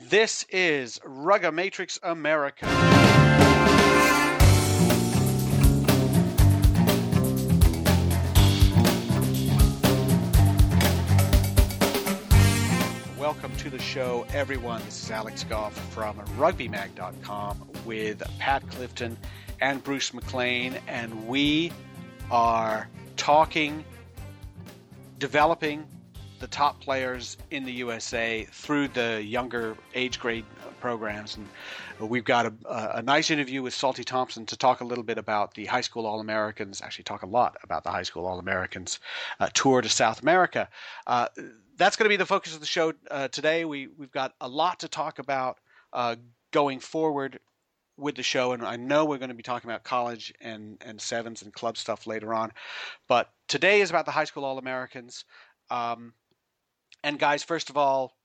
[0.00, 2.66] This is Ruggamatrix America.
[13.18, 14.82] Welcome to the show, everyone.
[14.84, 19.18] This is Alex Goff from RugbyMag.com with Pat Clifton
[19.60, 21.72] and Bruce McLean, and we
[22.30, 23.84] are talking,
[25.18, 25.84] developing
[26.38, 30.44] the top players in the USA through the younger age grade
[30.80, 31.36] programs.
[31.36, 31.48] And
[32.08, 35.54] we've got a, a, nice interview with Salty Thompson to talk a little bit about
[35.54, 39.00] the High School All Americans, actually, talk a lot about the High School All Americans
[39.40, 40.68] uh, tour to South America.
[41.06, 41.28] Uh,
[41.76, 43.64] that's going to be the focus of the show uh, today.
[43.64, 45.58] We, we've got a lot to talk about
[45.92, 46.16] uh,
[46.50, 47.38] going forward
[47.96, 51.00] with the show, and I know we're going to be talking about college and, and
[51.00, 52.52] sevens and club stuff later on.
[53.08, 55.24] But today is about the high school All Americans.
[55.70, 56.14] Um,
[57.04, 58.16] and guys, first of all,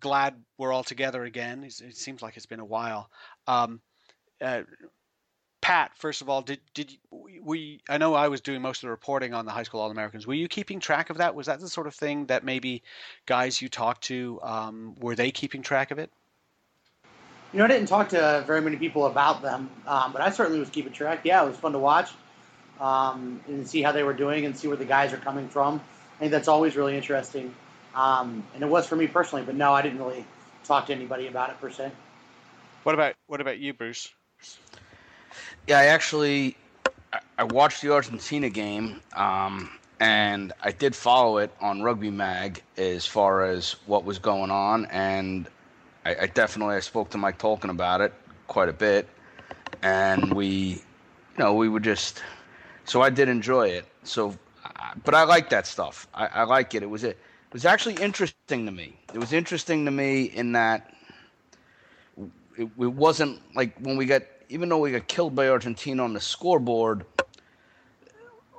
[0.00, 1.64] glad we're all together again.
[1.64, 3.10] It seems like it's been a while.
[3.46, 3.80] Um,
[4.40, 4.62] uh,
[5.60, 7.80] Pat, first of all, did did we?
[7.88, 10.26] I know I was doing most of the reporting on the high school All Americans.
[10.26, 11.34] Were you keeping track of that?
[11.34, 12.82] Was that the sort of thing that maybe
[13.26, 16.10] guys you talked to um, were they keeping track of it?
[17.52, 20.60] You know, I didn't talk to very many people about them, um, but I certainly
[20.60, 21.20] was keeping track.
[21.24, 22.10] Yeah, it was fun to watch
[22.80, 25.80] um, and see how they were doing and see where the guys are coming from.
[26.16, 27.54] I think that's always really interesting.
[27.94, 30.24] Um, and it was for me personally, but no, I didn't really
[30.64, 31.90] talk to anybody about it per se.
[32.84, 34.12] What about what about you, Bruce?
[35.66, 36.56] Yeah, I actually
[37.38, 43.06] I watched the Argentina game, um, and I did follow it on Rugby Mag as
[43.06, 45.48] far as what was going on, and
[46.04, 48.12] I, I definitely I spoke to Mike Tolkin about it
[48.46, 49.08] quite a bit,
[49.82, 52.22] and we, you know, we were just.
[52.84, 53.86] So I did enjoy it.
[54.02, 54.34] So,
[55.04, 56.08] but I like that stuff.
[56.14, 56.82] I, I like it.
[56.82, 57.18] It was it
[57.52, 58.96] was actually interesting to me.
[59.12, 60.94] It was interesting to me in that
[62.56, 66.12] it, it wasn't like when we got even though we got killed by Argentina on
[66.12, 67.06] the scoreboard.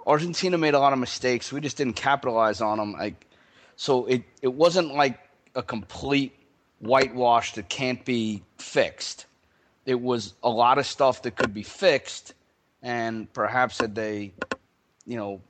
[0.07, 1.51] Argentina made a lot of mistakes.
[1.51, 2.93] We just didn't capitalize on them.
[2.93, 3.27] Like,
[3.75, 5.19] so it, it wasn't like
[5.53, 6.33] a complete
[6.79, 9.25] whitewash that can't be fixed.
[9.85, 12.33] It was a lot of stuff that could be fixed,
[12.81, 14.31] and perhaps had they,
[15.05, 15.41] you know,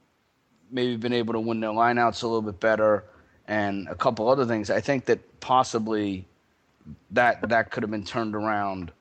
[0.71, 3.05] maybe been able to win their lineouts a little bit better,
[3.51, 4.69] and a couple other things.
[4.69, 6.25] I think that possibly
[7.11, 8.93] that that could have been turned around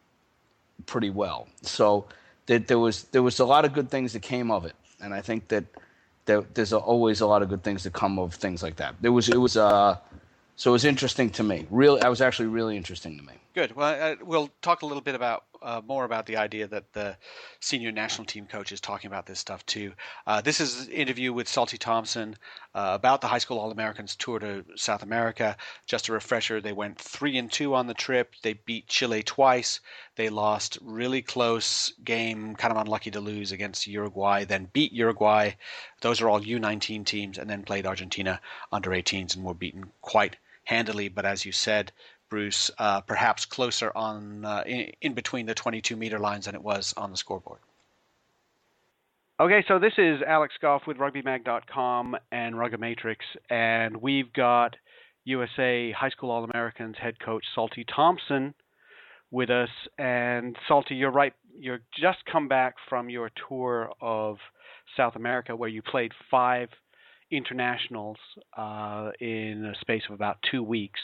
[0.86, 1.46] pretty well.
[1.62, 2.06] So
[2.46, 5.14] that there was there was a lot of good things that came of it, and
[5.14, 5.64] I think that
[6.24, 8.96] there, there's always a lot of good things that come of things like that.
[9.00, 9.96] There was it was uh
[10.56, 11.68] so it was interesting to me.
[11.70, 13.34] Really, I was actually really interesting to me.
[13.54, 13.76] Good.
[13.76, 17.16] Well, uh, we'll talk a little bit about uh, more about the idea that the
[17.60, 19.92] senior national team coach is talking about this stuff too.
[20.26, 22.36] Uh, this is an interview with Salty Thompson
[22.74, 25.56] uh, about the high school All Americans tour to South America.
[25.86, 28.34] Just a refresher: they went three and two on the trip.
[28.42, 29.80] They beat Chile twice.
[30.16, 34.44] They lost really close game, kind of unlucky to lose against Uruguay.
[34.44, 35.52] Then beat Uruguay.
[36.00, 38.40] Those are all U19 teams, and then played Argentina
[38.72, 40.36] under 18s and were beaten quite
[40.70, 41.90] handily, but as you said,
[42.30, 46.62] Bruce, uh, perhaps closer on uh, in, in, between the 22 meter lines than it
[46.62, 47.58] was on the scoreboard.
[49.40, 53.16] Okay, so this is Alex Goff with RugbyMag.com and Ruggamatrix,
[53.48, 54.76] and we've got
[55.24, 58.54] USA High School All Americans head coach Salty Thompson
[59.30, 59.70] with us.
[59.98, 61.32] And Salty, you're right.
[61.58, 64.36] You're just come back from your tour of
[64.96, 66.68] South America, where you played five
[67.30, 68.16] internationals
[68.56, 71.00] uh, in a space of about two weeks.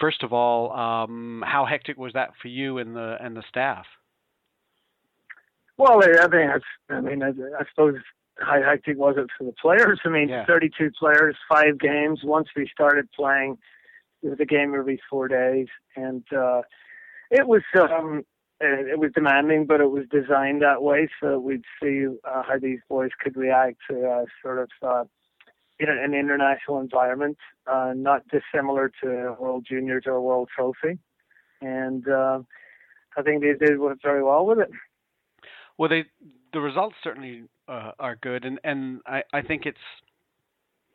[0.00, 3.86] First of all, um, how hectic was that for you and the and the staff?
[5.78, 6.64] Well, I think that's.
[6.90, 7.96] I mean, I, I suppose
[8.38, 10.00] how hectic was it for the players?
[10.04, 10.46] I mean, yeah.
[10.46, 12.20] 32 players, five games.
[12.22, 13.58] Once we started playing,
[14.22, 16.62] the game every four days, and uh,
[17.30, 18.24] it was um,
[18.60, 22.78] it was demanding, but it was designed that way so we'd see uh, how these
[22.88, 25.04] boys could react to uh, sort of uh,
[25.88, 30.98] in an international environment, uh, not dissimilar to World Juniors or World Trophy.
[31.60, 32.40] And uh,
[33.16, 34.70] I think they did very well with it.
[35.78, 36.04] Well, they
[36.52, 39.78] the results certainly uh, are good, and and I, I think it's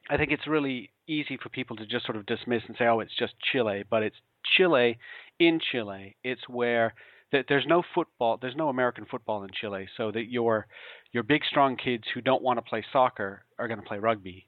[0.09, 2.99] I think it's really easy for people to just sort of dismiss and say, oh,
[2.99, 4.15] it's just Chile, but it's
[4.55, 4.97] Chile
[5.39, 6.15] in Chile.
[6.23, 6.93] It's where
[7.31, 10.67] there's no football, there's no American football in Chile, so that your
[11.11, 14.47] your big strong kids who don't want to play soccer are going to play rugby,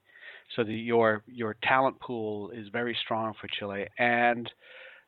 [0.55, 3.87] so that your your talent pool is very strong for Chile.
[3.97, 4.49] And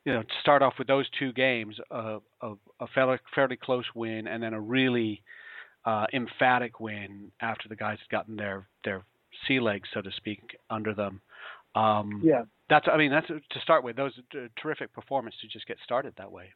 [0.04, 3.84] you know, to start off with those two games, uh, a, a fairly, fairly close
[3.94, 5.22] win, and then a really
[5.84, 9.04] uh, emphatic win after the guys had gotten their their
[9.46, 10.40] sea legs, so to speak,
[10.70, 11.20] under them.
[11.74, 12.42] Um, yeah.
[12.68, 13.96] That's I mean that's to start with.
[13.96, 14.12] Those
[14.60, 16.52] terrific performance to just get started that way.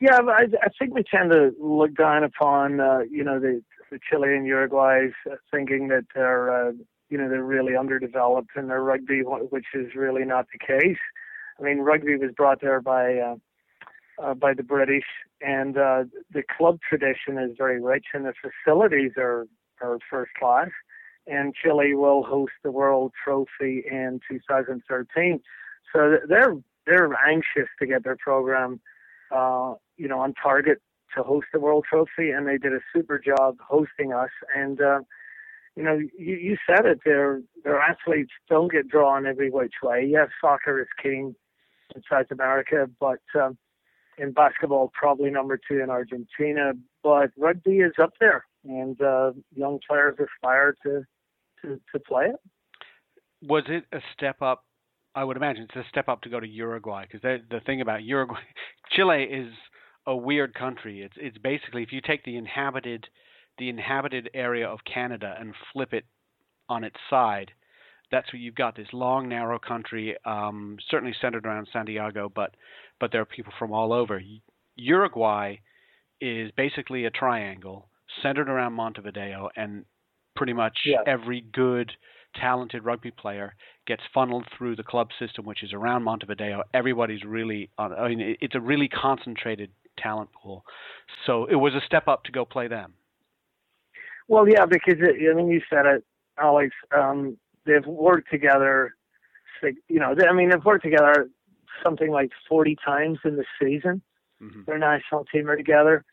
[0.00, 3.98] Yeah, I, I think we tend to look down upon uh, you know the, the
[4.10, 6.72] Chile and Uruguay, uh, thinking that they're uh,
[7.12, 10.96] you know they're really underdeveloped in their rugby, which is really not the case.
[11.60, 13.34] I mean, rugby was brought there by uh,
[14.18, 15.04] uh, by the British,
[15.42, 19.46] and uh, the club tradition is very rich, and the facilities are
[19.82, 20.70] are first class.
[21.26, 25.38] And Chile will host the World Trophy in 2013,
[25.92, 26.56] so they're
[26.86, 28.80] they're anxious to get their program,
[29.30, 30.80] uh, you know, on target
[31.14, 34.30] to host the World Trophy, and they did a super job hosting us.
[34.56, 35.00] And uh,
[35.76, 37.00] you know, you, you said it.
[37.04, 40.06] Their their athletes don't get drawn every which way.
[40.08, 41.34] Yes, soccer is king
[41.94, 43.56] in South America, but um,
[44.18, 46.72] in basketball, probably number two in Argentina.
[47.02, 51.04] But rugby is up there, and uh, young players aspire to,
[51.62, 52.40] to to play it.
[53.42, 54.64] Was it a step up?
[55.14, 58.02] I would imagine it's a step up to go to Uruguay because the thing about
[58.02, 58.40] Uruguay,
[58.92, 59.52] Chile is
[60.06, 61.02] a weird country.
[61.02, 63.06] It's it's basically if you take the inhabited
[63.58, 66.04] the inhabited area of Canada and flip it
[66.68, 67.50] on its side,
[68.10, 72.54] that's where you've got this long, narrow country, um, certainly centered around Santiago, but
[73.00, 74.20] but there are people from all over.
[74.76, 75.56] Uruguay
[76.20, 77.88] is basically a triangle
[78.22, 79.84] centered around Montevideo, and
[80.36, 80.98] pretty much yeah.
[81.06, 81.90] every good,
[82.40, 83.54] talented rugby player
[83.86, 86.62] gets funneled through the club system, which is around Montevideo.
[86.72, 90.64] Everybody's really, on, I mean, it's a really concentrated talent pool.
[91.26, 92.94] So it was a step up to go play them.
[94.28, 96.04] Well, yeah, because it, I mean, you said it,
[96.38, 96.74] Alex.
[96.96, 97.36] Um,
[97.66, 98.94] they've worked together.
[99.88, 101.28] You know, they, I mean, they've worked together
[101.82, 104.02] something like 40 times in the season.
[104.42, 104.62] Mm-hmm.
[104.66, 106.04] Their national team are together.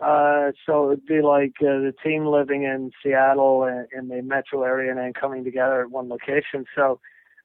[0.00, 4.62] Uh, so it'd be like uh, the team living in Seattle and, in the metro
[4.62, 6.66] area and then coming together at one location.
[6.74, 7.00] So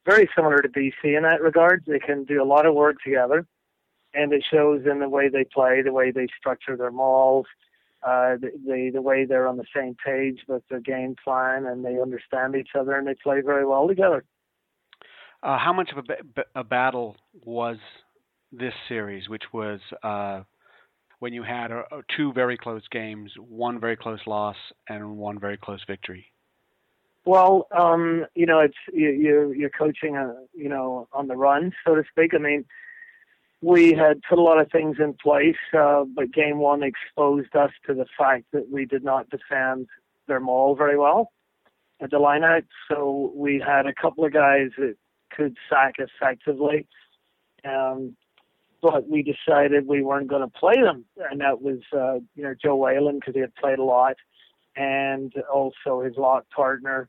[0.06, 1.84] very similar to BC in that regard.
[1.88, 3.46] They can do a lot of work together,
[4.14, 7.46] and it shows in the way they play, the way they structure their mauls,
[8.04, 11.86] uh, the, the the way they're on the same page with their game plan, and
[11.86, 14.24] they understand each other and they play very well together.
[15.44, 17.78] Uh, how much of a, a, battle was
[18.52, 20.42] this series, which was uh,
[21.18, 24.56] when you had a, a two very close games, one very close loss,
[24.88, 26.28] and one very close victory?
[27.26, 31.36] Well, um, you know, it's you, you you're coaching, a, uh, you know, on the
[31.36, 32.34] run, so to speak.
[32.34, 32.66] I mean,
[33.62, 37.72] we had put a lot of things in place, uh, but game one exposed us
[37.86, 39.88] to the fact that we did not defend
[40.28, 41.32] their maul very well
[42.02, 42.66] at the lineout.
[42.90, 44.96] So we had a couple of guys that
[45.36, 46.88] could sack effectively.
[47.64, 48.16] Um,
[48.82, 52.56] but we decided we weren't going to play them, and that was uh, you know
[52.60, 54.16] Joe Whalen because he had played a lot,
[54.76, 57.08] and also his lock partner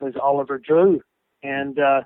[0.00, 1.00] was Oliver Drew,
[1.42, 2.02] and uh,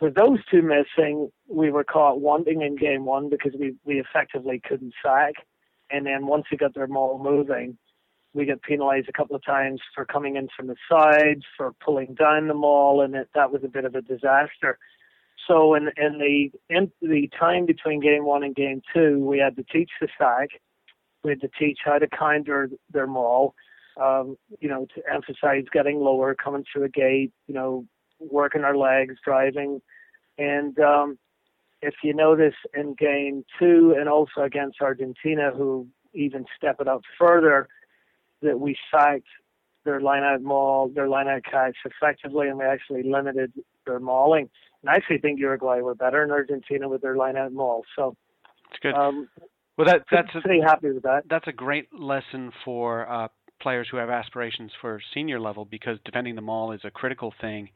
[0.00, 4.60] with those two missing, we were caught wanting in game one because we we effectively
[4.66, 5.34] couldn't sack,
[5.90, 7.76] and then once we got their maul moving,
[8.32, 12.14] we got penalized a couple of times for coming in from the sides, for pulling
[12.14, 14.78] down the mall, and it, that was a bit of a disaster.
[15.46, 19.56] So in in the in the time between game one and game two, we had
[19.56, 20.48] to teach the sack,
[21.22, 23.54] we had to teach how to counter their mall,
[24.00, 27.84] um, you know, to emphasize getting lower, coming through a gate, you know,
[28.18, 29.82] working our legs, driving,
[30.38, 31.18] and um,
[31.82, 37.02] if you notice in game two and also against Argentina, who even step it up
[37.18, 37.68] further,
[38.40, 39.26] that we sacked
[39.84, 43.52] their line out maul, their line out catch effectively, and we actually limited
[43.84, 44.48] their mauling.
[44.82, 47.82] And I actually think Uruguay were better than Argentina with their line out maul.
[47.96, 48.16] So
[48.70, 48.94] it's good.
[48.94, 49.28] Um,
[49.76, 51.24] well, that, that's pretty a, happy with that.
[51.28, 53.28] That's a great lesson for uh,
[53.60, 57.70] players who have aspirations for senior level because defending the maul is a critical thing.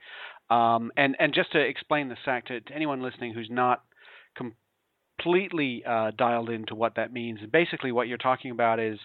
[0.50, 3.82] Um, and and just to explain the sack to, to anyone listening who's not
[4.36, 8.98] completely uh, dialed into what that means, And basically what you're talking about is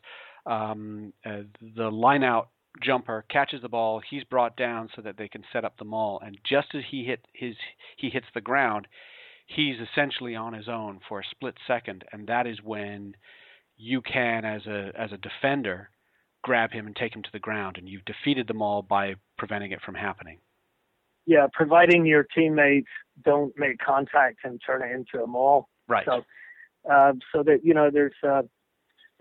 [0.45, 1.41] um, uh,
[1.75, 2.50] the line out
[2.81, 6.21] jumper catches the ball, he's brought down so that they can set up the maul,
[6.23, 7.55] and just as he hit his
[7.97, 8.88] he hits the ground,
[9.45, 13.15] he's essentially on his own for a split second, and that is when
[13.77, 15.89] you can, as a as a defender,
[16.43, 19.71] grab him and take him to the ground, and you've defeated the maul by preventing
[19.71, 20.39] it from happening.
[21.25, 22.89] Yeah, providing your teammates
[23.23, 25.69] don't make contact and turn it into a maul.
[25.87, 26.05] Right.
[26.05, 26.23] So,
[26.91, 28.41] uh, so that you know, there's uh,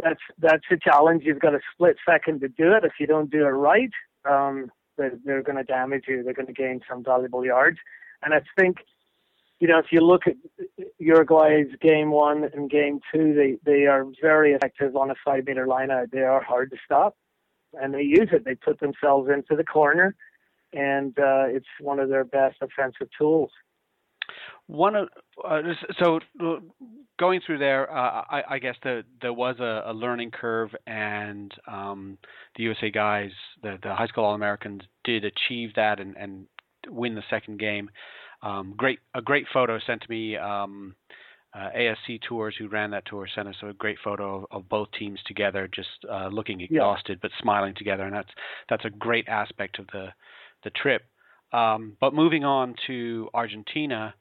[0.03, 1.25] that's that's a challenge.
[1.25, 2.85] You've got a split second to do it.
[2.85, 3.91] If you don't do it right,
[4.29, 6.23] um, they're, they're going to damage you.
[6.23, 7.79] They're going to gain some valuable yards.
[8.23, 8.79] And I think,
[9.61, 10.37] you know, if you look at
[10.99, 15.67] Uruguay's game one and game two, they they are very effective on a five meter
[15.67, 16.11] line out.
[16.11, 17.17] They are hard to stop,
[17.75, 18.45] and they use it.
[18.45, 20.15] They put themselves into the corner,
[20.73, 23.51] and uh, it's one of their best offensive tools.
[24.67, 25.09] One of
[25.45, 25.63] uh,
[25.99, 26.21] so
[27.19, 31.53] going through there, uh, I, I, guess the, there was a, a learning curve, and
[31.67, 32.19] um,
[32.57, 33.31] the USA guys,
[33.63, 36.47] the, the high school All Americans, did achieve that and, and
[36.89, 37.91] win the second game.
[38.43, 40.37] Um, great, a great photo sent to me.
[40.37, 40.95] Um,
[41.53, 44.89] uh, ASC Tours, who ran that tour, sent us a great photo of, of both
[44.97, 47.23] teams together, just uh, looking exhausted yeah.
[47.23, 48.31] but smiling together, and that's
[48.69, 50.09] that's a great aspect of the
[50.65, 51.03] the trip.
[51.53, 54.15] Um, but moving on to Argentina,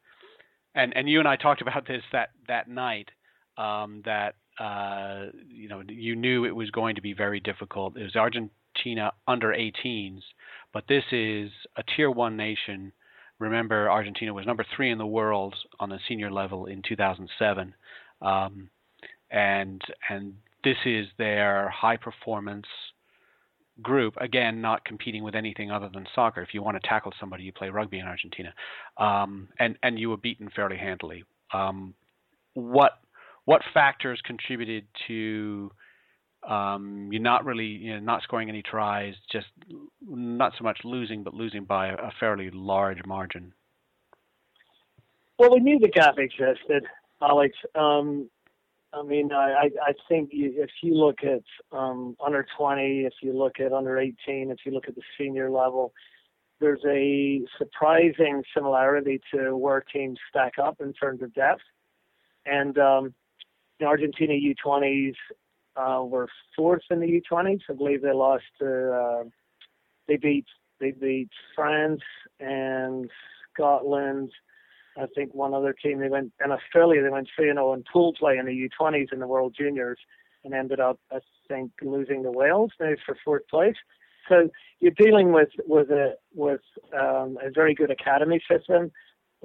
[0.75, 3.09] and and you and I talked about this that that night.
[3.57, 7.97] Um, that uh, you know you knew it was going to be very difficult.
[7.97, 10.21] It was Argentina under 18s,
[10.73, 12.93] but this is a tier one nation
[13.39, 17.73] Remember, Argentina was number three in the world on the senior level in 2007,
[18.21, 18.69] um,
[19.31, 20.33] and and
[20.65, 22.67] this is their high performance
[23.81, 24.15] group.
[24.19, 26.41] Again, not competing with anything other than soccer.
[26.41, 28.53] If you want to tackle somebody, you play rugby in Argentina,
[28.97, 31.23] um, and and you were beaten fairly handily.
[31.53, 31.93] Um,
[32.53, 32.99] what
[33.45, 35.71] what factors contributed to
[36.47, 39.47] um, you're not really you know, not scoring any tries, just
[40.07, 43.53] not so much losing, but losing by a fairly large margin.
[45.37, 46.85] Well, we knew the gap existed,
[47.21, 47.55] Alex.
[47.75, 48.29] Um,
[48.91, 51.43] I mean, I, I think if you look at
[51.77, 54.15] um, under 20, if you look at under 18,
[54.49, 55.93] if you look at the senior level,
[56.59, 61.61] there's a surprising similarity to where teams stack up in terms of depth.
[62.45, 63.13] And um,
[63.79, 65.13] the Argentina U20s
[65.75, 67.61] uh, were fourth in the U20s.
[67.69, 69.23] I believe they lost to uh,
[70.07, 70.45] they beat
[70.79, 72.01] they beat France
[72.39, 73.09] and
[73.53, 74.31] Scotland.
[74.97, 77.01] I think one other team they went in Australia.
[77.01, 79.99] They went 3 0 in pool play in the U20s in the World Juniors
[80.43, 83.75] and ended up I think losing to Wales maybe for fourth place.
[84.27, 86.61] So you're dealing with with a with
[86.93, 88.91] um, a very good academy system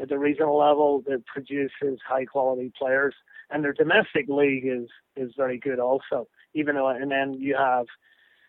[0.00, 3.14] at the regional level that produces high quality players
[3.50, 6.26] and their domestic league is is very good also.
[6.54, 7.86] Even though, and then you have,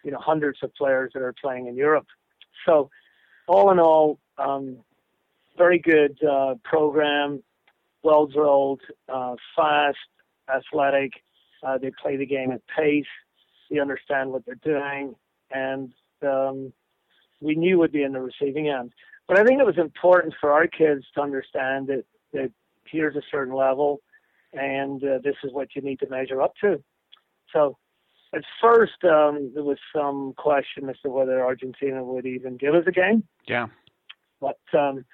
[0.03, 2.07] you know, hundreds of players that are playing in Europe.
[2.65, 2.89] So,
[3.47, 4.77] all in all, um,
[5.57, 7.41] very good uh, program,
[8.03, 9.97] well drilled, uh, fast,
[10.53, 11.11] athletic.
[11.63, 13.05] Uh, they play the game at pace.
[13.69, 15.15] They understand what they're doing,
[15.51, 16.71] and um,
[17.41, 18.91] we knew would be in the receiving end.
[19.27, 22.51] But I think it was important for our kids to understand that that
[22.85, 24.01] here's a certain level
[24.55, 26.81] and uh, this is what you need to measure up to.
[27.51, 27.77] So
[28.33, 32.83] at first, um, there was some question as to whether Argentina would even give us
[32.87, 33.23] a game.
[33.47, 33.67] Yeah.
[34.39, 35.05] But um,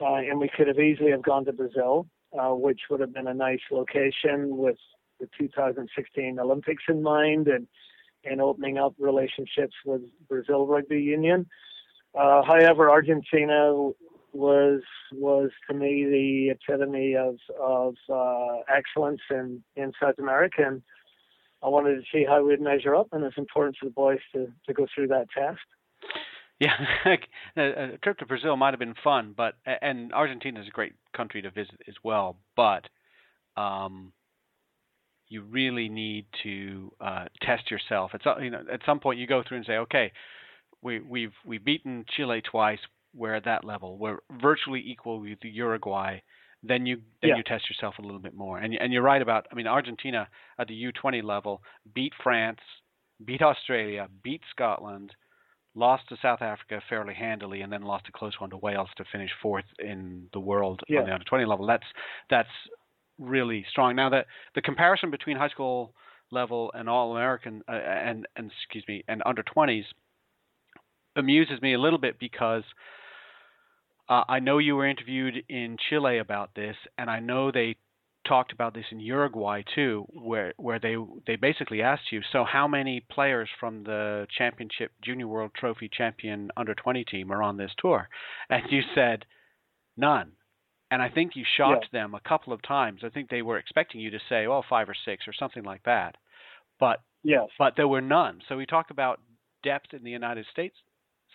[0.00, 2.06] uh, and we could have easily have gone to Brazil,
[2.38, 4.76] uh, which would have been a nice location with
[5.20, 7.66] the 2016 Olympics in mind, and
[8.24, 11.46] and opening up relationships with Brazil Rugby Union.
[12.18, 13.90] Uh, however, Argentina
[14.32, 20.82] was was to me the epitome of of uh, excellence in in South America, and
[21.62, 24.48] I wanted to see how we'd measure up, and it's important for the boys to
[24.66, 25.60] to go through that test.
[26.60, 26.74] Yeah,
[27.56, 31.42] a trip to Brazil might have been fun, but and Argentina is a great country
[31.42, 32.84] to visit as well, but
[33.56, 34.12] um,
[35.28, 38.10] you really need to uh, test yourself.
[38.14, 40.12] It's you know at some point you go through and say, okay,
[40.82, 42.80] we we've we've beaten Chile twice
[43.14, 43.98] we're at that level.
[43.98, 46.18] We're virtually equal with Uruguay.
[46.62, 47.36] Then you then yeah.
[47.36, 48.58] you test yourself a little bit more.
[48.58, 49.46] And and you're right about.
[49.50, 51.62] I mean, Argentina at the U20 level
[51.94, 52.60] beat France,
[53.24, 55.12] beat Australia, beat Scotland,
[55.78, 59.04] lost to South Africa fairly handily, and then lost a close one to Wales to
[59.10, 61.00] finish fourth in the world yeah.
[61.00, 61.66] on the under 20 level.
[61.66, 61.86] That's
[62.28, 62.48] that's
[63.18, 63.96] really strong.
[63.96, 65.94] Now that the comparison between high school
[66.30, 69.84] level and all American uh, and and excuse me and under 20s
[71.16, 72.62] amuses me a little bit because
[74.08, 77.76] uh, I know you were interviewed in Chile about this, and I know they
[78.28, 82.68] talked about this in Uruguay too, where where they they basically asked you, so how
[82.68, 87.72] many players from the championship junior world trophy champion under 20 team are on this
[87.78, 88.08] tour?
[88.50, 89.24] And you said
[89.96, 90.32] none.
[90.90, 92.00] And I think you shocked yeah.
[92.00, 93.00] them a couple of times.
[93.04, 95.82] I think they were expecting you to say, oh, five or six or something like
[95.84, 96.16] that."
[96.78, 97.48] But yes.
[97.58, 98.40] but there were none.
[98.48, 99.20] So we talked about
[99.64, 100.76] depth in the United States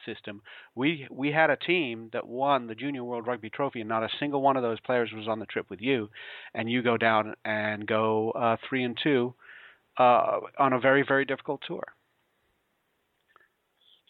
[0.05, 0.41] system.
[0.75, 4.09] We we had a team that won the Junior World Rugby Trophy, and not a
[4.19, 6.09] single one of those players was on the trip with you.
[6.53, 9.33] And you go down and go uh, three and two
[9.97, 11.83] uh, on a very very difficult tour.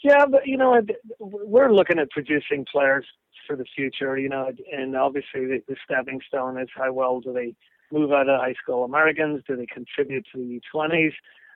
[0.04, 0.82] Yeah, but you know,
[1.20, 3.06] we're looking at producing players
[3.48, 4.18] for the future.
[4.18, 7.56] You know, and obviously the, the stepping stone is how well do they
[7.92, 9.44] move out of high school Americans?
[9.48, 11.14] Do they contribute to the U20s?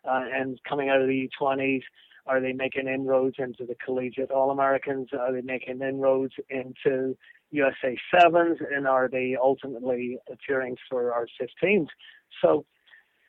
[0.07, 1.81] Uh, and coming out of the U20s,
[2.27, 5.09] are they making inroads into the collegiate All Americans?
[5.17, 7.15] Are they making inroads into
[7.51, 11.87] USA sevens, and are they ultimately appearing for our 15s?
[12.41, 12.65] So,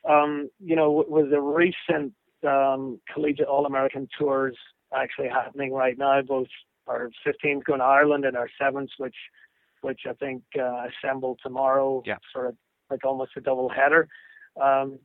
[0.09, 2.13] um, you know, with the recent
[2.47, 4.57] um, collegiate All American tours
[4.93, 6.47] actually happening right now, both
[6.87, 9.15] our 15s going to Ireland and our sevens, which
[9.81, 12.17] which I think uh, assemble tomorrow, yeah.
[12.33, 12.55] sort of
[12.89, 14.09] like almost a double header.
[14.61, 14.99] Um,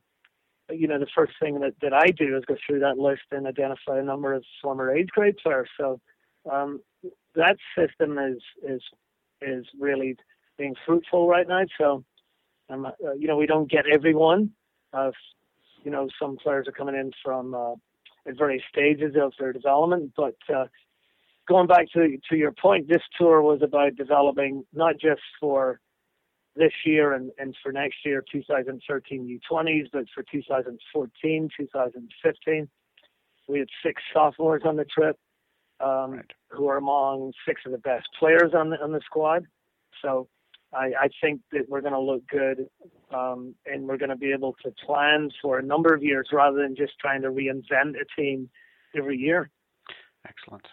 [0.71, 3.47] you know, the first thing that, that I do is go through that list and
[3.47, 5.69] identify a number of former age grade players.
[5.79, 5.99] So
[6.51, 6.81] um,
[7.35, 8.81] that system is is
[9.41, 10.15] is really
[10.57, 11.63] being fruitful right now.
[11.77, 12.03] So,
[12.69, 14.51] um, uh, you know, we don't get everyone.
[14.93, 15.11] Uh,
[15.83, 17.73] you know, some players are coming in from uh,
[18.27, 20.13] at various stages of their development.
[20.15, 20.65] But uh,
[21.47, 25.79] going back to to your point, this tour was about developing not just for
[26.55, 32.69] this year and, and for next year, 2013 U20s, but for 2014, 2015.
[33.47, 35.17] We had six sophomores on the trip
[35.79, 36.31] um, right.
[36.49, 39.45] who are among six of the best players on the on the squad.
[40.01, 40.27] So
[40.73, 42.67] I, I think that we're going to look good,
[43.13, 46.57] um, and we're going to be able to plan for a number of years rather
[46.61, 48.49] than just trying to reinvent a team
[48.95, 49.49] every year.
[50.27, 50.65] Excellent.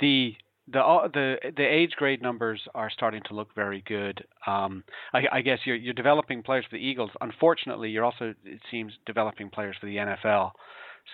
[0.00, 0.34] The
[0.72, 4.24] the the the age grade numbers are starting to look very good.
[4.46, 7.10] Um, I, I, guess you're you're developing players for the Eagles.
[7.20, 10.52] Unfortunately, you're also it seems developing players for the NFL.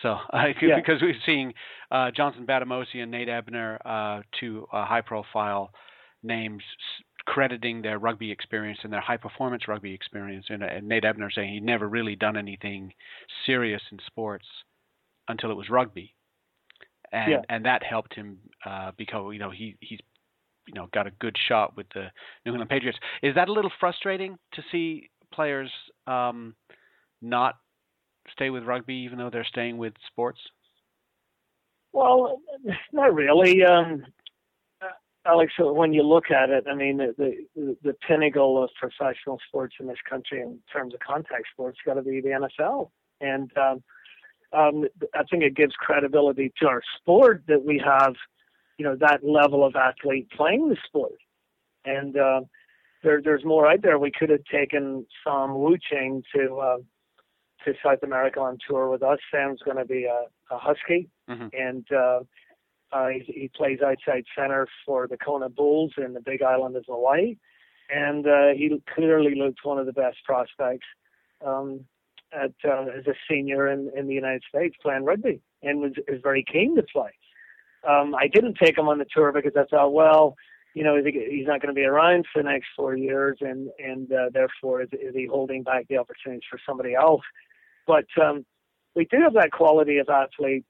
[0.03, 0.77] So uh, yeah.
[0.77, 1.53] because we're seeing
[1.91, 5.71] uh, Johnson Bademosi and Nate Ebner, uh, two uh, high-profile
[6.23, 6.63] names,
[7.27, 11.63] crediting their rugby experience and their high-performance rugby experience, and, and Nate Ebner saying he'd
[11.63, 12.93] never really done anything
[13.47, 14.47] serious in sports
[15.29, 16.15] until it was rugby,
[17.15, 17.41] and yeah.
[17.49, 20.01] and that helped him uh, because you know he he's
[20.67, 22.09] you know got a good shot with the
[22.45, 22.99] New England Patriots.
[23.23, 25.71] Is that a little frustrating to see players
[26.07, 26.55] um,
[27.23, 27.55] not
[28.33, 30.41] stay with rugby even though they're staying with sports?
[31.93, 32.41] Well,
[32.93, 33.63] not really.
[33.65, 34.05] Um,
[35.27, 37.15] Alex, when you look at it, I mean, the,
[37.55, 41.95] the the pinnacle of professional sports in this country in terms of contact sports got
[41.95, 42.91] to be the NFL,
[43.21, 43.83] and um,
[44.55, 48.15] um, I think it gives credibility to our sport that we have,
[48.79, 51.19] you know, that level of athlete playing the sport,
[51.85, 52.41] and uh,
[53.03, 53.99] there, there's more out there.
[53.99, 56.77] We could have taken Sam Wu Ching to uh,
[57.65, 59.19] to South America on tour with us.
[59.33, 61.49] Sam's going to be a, a Husky, mm-hmm.
[61.53, 62.21] and uh,
[62.93, 66.85] uh, he, he plays outside center for the Kona Bulls in the Big Island of
[66.87, 67.37] Hawaii,
[67.95, 70.87] and uh, he clearly looks one of the best prospects
[71.45, 71.85] um,
[72.35, 76.21] at uh, as a senior in, in the United States playing rugby, and was, was
[76.23, 77.11] very keen to play.
[77.89, 80.37] Um, I didn't take him on the tour because I thought, well,
[80.75, 84.13] you know, he's not going to be around for the next four years, and and
[84.13, 87.23] uh, therefore is, is he holding back the opportunities for somebody else?
[87.87, 88.45] But um,
[88.97, 90.65] we do have that quality of athlete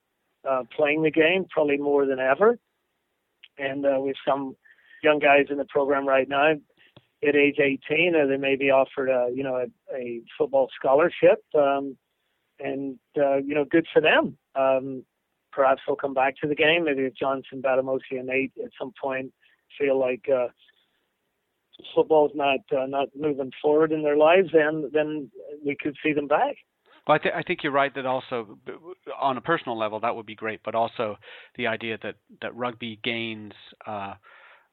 [0.48, 2.58] uh, playing the game probably more than ever.
[3.58, 4.56] And uh, with some
[5.02, 6.54] young guys in the program right now,
[7.26, 11.44] at age 18, uh, they may be offered a you know a, a football scholarship,
[11.54, 11.96] um,
[12.60, 14.36] and uh, you know good for them.
[14.54, 15.04] Um,
[15.52, 16.84] perhaps they'll come back to the game.
[16.84, 19.32] Maybe if Johnson, Bademosi, and Nate at some point
[19.78, 20.48] feel like uh,
[21.94, 25.30] football's not uh, not moving forward in their lives, then then
[25.64, 26.56] we could see them back.
[27.06, 28.58] Well, I, th- I think you're right that also
[29.20, 31.16] on a personal level that would be great, but also
[31.56, 33.52] the idea that that rugby gains
[33.86, 34.14] uh,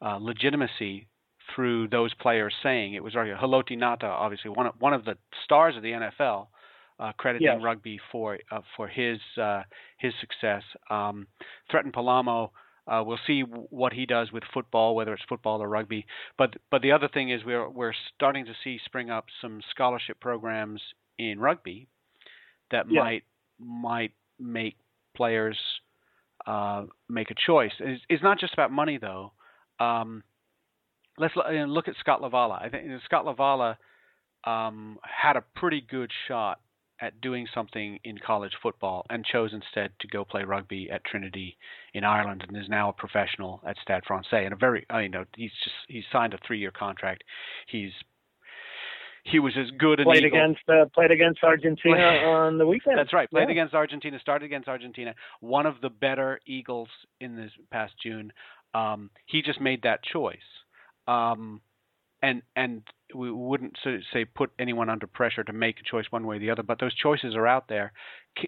[0.02, 1.08] uh, legitimacy
[1.56, 5.76] through those players saying it was Haloti Ngata, obviously one of, one of the stars
[5.76, 6.48] of the NFL,
[7.00, 7.62] uh, crediting yes.
[7.64, 9.64] rugby for uh, for his uh,
[9.98, 10.64] his success.
[10.90, 11.28] Um,
[11.70, 12.52] Thretton Palamo.
[12.88, 16.06] Uh, we'll see what he does with football, whether it's football or rugby.
[16.38, 20.20] But but the other thing is we're we're starting to see spring up some scholarship
[20.20, 20.82] programs
[21.20, 21.88] in rugby
[22.72, 23.02] that yeah.
[23.02, 23.24] might
[23.60, 24.76] might make
[25.16, 25.58] players
[26.48, 27.72] uh, make a choice.
[27.80, 29.32] It's, it's, not just about money though.
[29.80, 30.24] Um,
[31.22, 32.62] let's look at Scott LaValla.
[32.62, 33.78] I think Scott LaValla
[34.44, 36.60] um, had a pretty good shot
[37.02, 41.58] at doing something in college football and chose instead to go play rugby at Trinity
[41.94, 45.26] in Ireland and is now a professional at Stade Francais and a very you know
[45.36, 47.24] he's just he's signed a three year contract.
[47.68, 47.92] He's
[49.24, 50.40] he was as good an played Eagle.
[50.40, 52.98] against uh, played against Argentina on the weekend.
[52.98, 53.30] That's right.
[53.30, 53.52] Played yeah.
[53.52, 54.20] against Argentina.
[54.20, 55.14] Started against Argentina.
[55.40, 58.32] One of the better Eagles in this past June.
[58.74, 60.38] Um, he just made that choice,
[61.08, 61.62] um,
[62.22, 62.84] and and
[63.16, 63.78] we wouldn't
[64.14, 66.64] say put anyone under pressure to make a choice one way or the other.
[66.64, 67.94] But those choices are out there.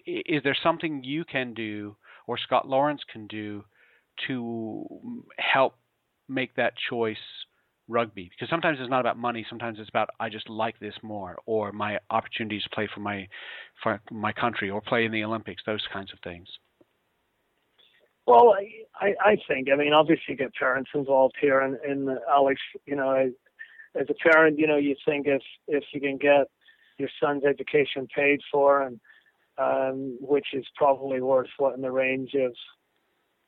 [0.06, 3.64] Is there something you can do or Scott Lawrence can do
[4.26, 4.86] to
[5.38, 5.74] help
[6.28, 7.16] make that choice?
[7.88, 11.36] rugby because sometimes it's not about money sometimes it's about i just like this more
[11.44, 13.28] or my opportunities to play for my
[13.82, 16.48] for my country or play in the olympics those kinds of things
[18.26, 18.54] Well,
[19.00, 22.96] I, I think, I mean, obviously you get parents involved here, and, and Alex, you
[22.96, 23.30] know, I,
[23.98, 26.48] as a parent, you know, you think if if you can get
[26.98, 28.98] your son's education paid for, and
[29.58, 32.52] um, which is probably worth what in the range of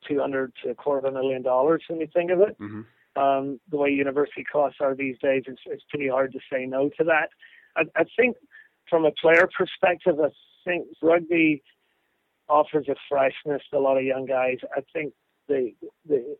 [0.07, 2.57] two hundred to a quarter of a million dollars when you think of it.
[2.59, 2.81] Mm-hmm.
[3.21, 6.89] Um, the way university costs are these days, it's, it's pretty hard to say no
[6.97, 7.29] to that.
[7.75, 8.37] I, I think
[8.87, 10.29] from a player perspective, I
[10.63, 11.63] think rugby
[12.49, 14.57] offers a freshness to a lot of young guys.
[14.75, 15.13] I think
[15.47, 15.73] the
[16.07, 16.37] the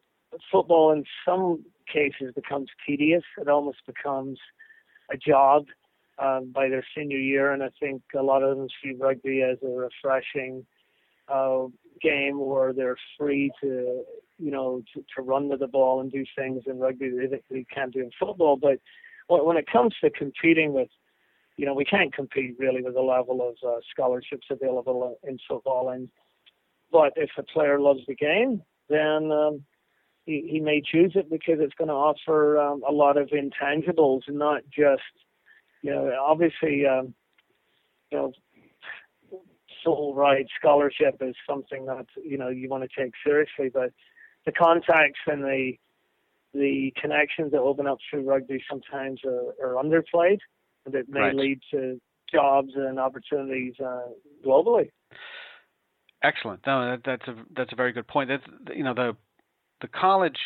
[0.51, 3.23] football in some cases becomes tedious.
[3.39, 4.39] It almost becomes
[5.11, 5.65] a job
[6.19, 9.57] um, by their senior year, and I think a lot of them see rugby as
[9.63, 10.65] a refreshing
[11.27, 11.65] uh,
[12.01, 14.03] game where they're free to,
[14.37, 17.65] you know, to, to run with the ball and do things in rugby that they
[17.73, 18.57] can't do in football.
[18.57, 18.79] But
[19.27, 20.89] when it comes to competing with,
[21.57, 25.89] you know, we can't compete really with the level of uh, scholarships available in football.
[25.89, 26.07] And
[26.91, 29.63] but if a player loves the game, then um,
[30.25, 34.21] he, he may choose it because it's going to offer um, a lot of intangibles,
[34.29, 35.01] not just,
[35.81, 37.13] you know, obviously, um,
[38.11, 38.31] you know,
[39.83, 43.91] full ride scholarship is something that you know you want to take seriously, but
[44.45, 45.73] the contacts and the
[46.53, 50.39] the connections that open up through rugby sometimes are, are underplayed,
[50.95, 51.35] it may right.
[51.35, 51.99] lead to
[52.31, 54.09] jobs and opportunities uh,
[54.45, 54.89] globally.
[56.23, 56.61] Excellent.
[56.65, 58.29] No, that, that's a that's a very good point.
[58.29, 58.43] That's
[58.75, 59.15] you know the
[59.81, 60.39] the college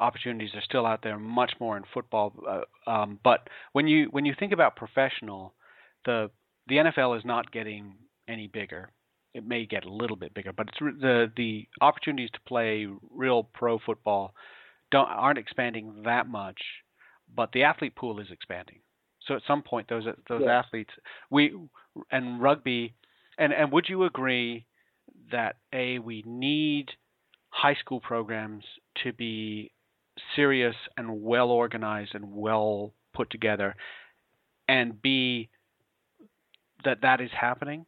[0.00, 2.32] opportunities are still out there, much more in football.
[2.48, 5.54] Uh, um, but when you when you think about professional,
[6.04, 6.30] the
[6.68, 7.94] the NFL is not getting
[8.28, 8.90] any bigger.
[9.34, 13.44] It may get a little bit bigger, but it's the the opportunities to play real
[13.54, 14.34] pro football
[14.90, 16.60] don't aren't expanding that much.
[17.34, 18.80] But the athlete pool is expanding.
[19.26, 20.58] So at some point, those those yeah.
[20.58, 20.90] athletes,
[21.30, 21.54] we
[22.10, 22.94] and rugby,
[23.38, 24.66] and and would you agree
[25.30, 26.90] that a we need
[27.50, 28.64] high school programs
[29.02, 29.70] to be
[30.34, 33.76] serious and well organized and well put together,
[34.68, 35.48] and b
[36.84, 37.86] that that is happening,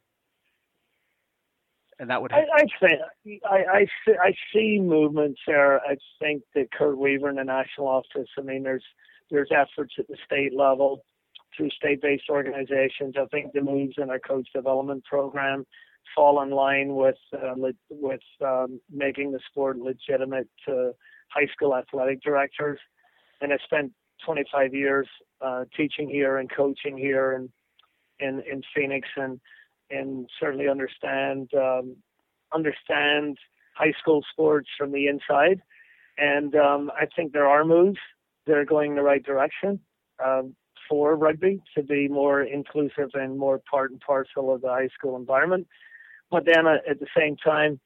[1.98, 2.32] and that would.
[2.32, 5.80] I, I think I, I see, I see movements there.
[5.80, 8.28] I think that Kurt Weaver in the national office.
[8.38, 8.84] I mean, there's
[9.30, 11.04] there's efforts at the state level
[11.56, 13.14] through state-based organizations.
[13.18, 15.64] I think the moves in our coach development program
[16.14, 20.92] fall in line with uh, le- with um, making the sport legitimate to
[21.28, 22.78] high school athletic directors.
[23.40, 23.92] And I spent
[24.24, 25.08] 25 years
[25.40, 27.48] uh, teaching here and coaching here and
[28.20, 29.40] in, in Phoenix, and
[29.90, 31.96] and certainly understand um,
[32.54, 33.36] understand
[33.76, 35.60] high school sports from the inside.
[36.16, 37.98] And um, I think there are moves
[38.46, 39.80] that are going in the right direction.
[40.24, 40.54] Um,
[40.88, 45.16] for rugby to be more inclusive and more part and parcel of the high school
[45.16, 45.66] environment.
[46.30, 47.80] But then uh, at the same time,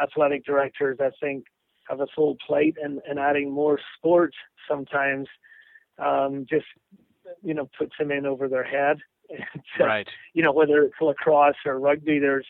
[0.00, 1.44] athletic directors, I think,
[1.88, 4.36] have a full plate and, and adding more sports
[4.68, 5.28] sometimes
[5.98, 6.66] um, just,
[7.42, 8.98] you know, puts them in over their head.
[9.78, 10.08] so, right.
[10.32, 12.46] You know, whether it's lacrosse or rugby, there's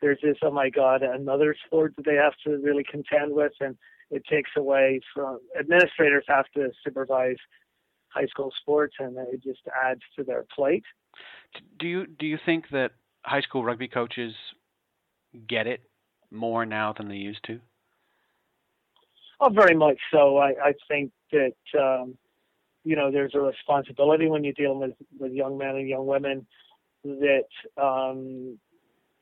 [0.00, 3.52] there's this, oh my God, another sport that they have to really contend with.
[3.60, 3.74] And
[4.10, 7.36] it takes away from administrators have to supervise
[8.14, 10.84] high school sports, and it just adds to their plate.
[11.78, 14.34] Do you do you think that high school rugby coaches
[15.48, 15.80] get it
[16.30, 17.60] more now than they used to?
[19.40, 20.38] Oh, very much so.
[20.38, 22.16] I, I think that um,
[22.84, 26.46] you know there's a responsibility when you're dealing with with young men and young women
[27.04, 27.48] that
[27.80, 28.58] um,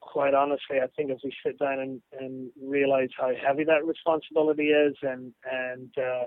[0.00, 4.68] quite honestly, I think if we sit down and, and realize how heavy that responsibility
[4.68, 6.24] is and and uh,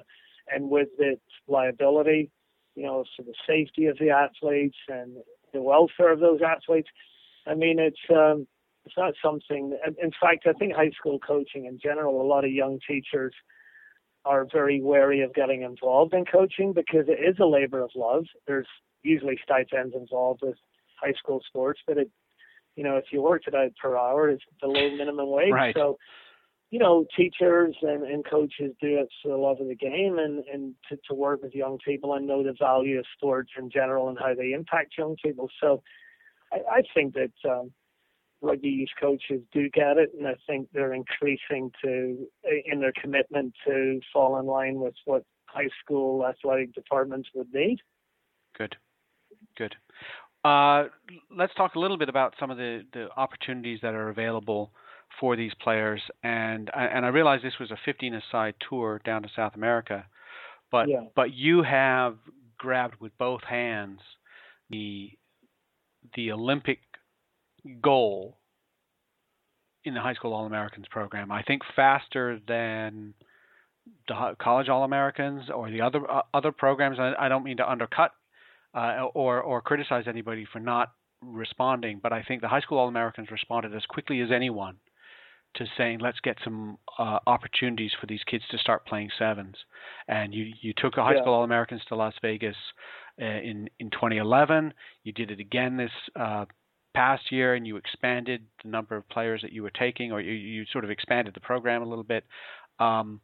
[0.48, 2.32] and with its liability,
[2.76, 5.18] you know, for the safety of the athletes and
[5.54, 6.90] the welfare of those athletes.
[7.48, 8.48] I mean, it's um,
[8.86, 9.78] it's not something.
[10.02, 13.34] In fact, I think high school coaching in general, a lot of young teachers
[14.26, 18.26] are very wary of getting involved in coaching because it is a labor of love.
[18.48, 18.68] There's
[19.04, 20.56] usually stipends involved with
[21.00, 22.10] high school sports, but it,
[22.76, 25.52] you know, if you worked it out per hour, it's below minimum wage.
[25.52, 25.76] Right.
[25.76, 25.98] So
[26.76, 30.44] you know, teachers and, and coaches do it for the love of the game and,
[30.52, 34.10] and to, to work with young people and know the value of sports in general
[34.10, 35.50] and how they impact young people.
[35.62, 35.82] So
[36.52, 37.72] I, I think that um,
[38.42, 42.28] rugby youth coaches do get it, and I think they're increasing to
[42.66, 47.78] in their commitment to fall in line with what high school athletic departments would need.
[48.58, 48.76] Good,
[49.58, 49.76] good.
[50.44, 50.90] Uh,
[51.34, 54.74] let's talk a little bit about some of the, the opportunities that are available
[55.20, 56.02] for these players.
[56.24, 60.06] And and I realize this was a 15-a-side tour down to South America,
[60.72, 61.06] but yeah.
[61.16, 62.18] but you have
[62.58, 64.00] grabbed with both hands
[64.70, 65.12] the
[66.16, 66.80] the Olympic
[67.82, 68.38] goal
[69.84, 71.32] in the high school All Americans program.
[71.32, 73.14] I think faster than
[74.08, 77.00] the college All Americans or the other uh, other programs.
[77.00, 78.12] I, I, don't mean to undercut
[78.74, 80.92] uh, or or criticize anybody for not
[81.22, 84.78] responding, but I think the high school All Americans responded as quickly as anyone
[85.56, 89.56] to saying let's get some uh, opportunities for these kids to start playing sevens.
[90.08, 91.22] And you you took the high yeah.
[91.22, 92.56] school All Americans to Las Vegas
[93.22, 94.74] uh, in in 2011.
[95.04, 96.46] You did it again this uh,
[96.96, 100.34] past year, and you expanded the number of players that you were taking, or you,
[100.34, 102.24] you sort of expanded the program a little bit.
[102.80, 103.22] Um,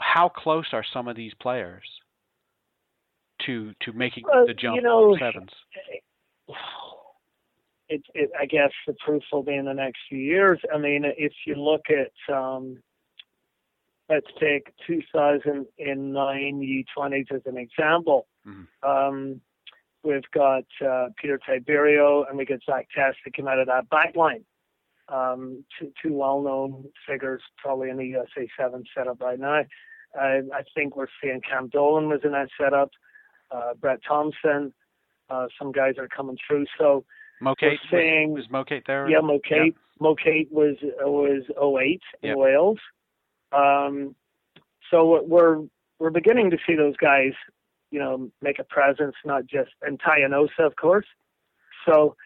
[0.00, 1.84] how close are some of these players
[3.46, 5.50] to to making well, the jump you know, sevens?
[7.88, 10.58] It, it, I guess the proof will be in the next few years.
[10.72, 12.78] I mean, if you look at, um,
[14.08, 18.26] let's take 2009 U20s as an example.
[18.46, 18.88] Mm-hmm.
[18.88, 19.40] Um,
[20.02, 23.88] we've got uh, Peter Tiberio and we got Zach Test that came out of that
[23.90, 24.44] back line.
[25.08, 29.62] Um, two, two well-known figures probably in the USA 7 setup right now.
[30.18, 32.90] I, I think we're seeing Cam Dolan was in that setup,
[33.50, 34.72] uh, Brett Thompson.
[35.28, 36.66] Uh, some guys are coming through.
[36.78, 37.04] So
[37.42, 39.08] Mokate seeing, was, was Mokate there?
[39.08, 39.74] Yeah, Mokate.
[40.00, 42.36] Mokate was was 08 in yep.
[42.36, 42.78] Wales.
[43.52, 44.14] Um,
[44.90, 45.62] so we're
[45.98, 47.32] we're beginning to see those guys,
[47.90, 51.06] you know, make a presence, not just and Tai Enosa, of course.
[51.86, 52.16] So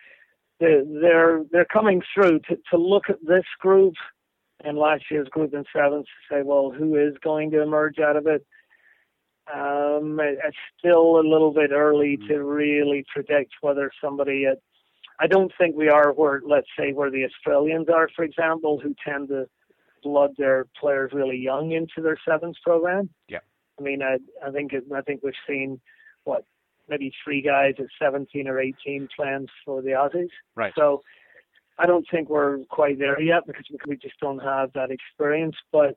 [0.61, 3.95] they're they're coming through to to look at this group
[4.65, 8.17] and last year's group in sevens to say, well, who is going to emerge out
[8.17, 8.45] of it?
[9.53, 12.29] Um, it's still a little bit early mm-hmm.
[12.29, 14.59] to really predict whether somebody at
[15.21, 18.95] I don't think we are where, let's say, where the Australians are, for example, who
[19.05, 19.47] tend to
[20.03, 23.11] blood their players really young into their sevens program.
[23.29, 23.41] Yeah.
[23.79, 25.81] I mean, I, I think it, I think we've seen
[26.25, 26.45] what
[26.89, 30.31] maybe three guys at 17 or 18 playing for the Aussies.
[30.55, 30.73] Right.
[30.77, 31.03] So
[31.79, 35.57] I don't think we're quite there yet because we just don't have that experience.
[35.73, 35.97] But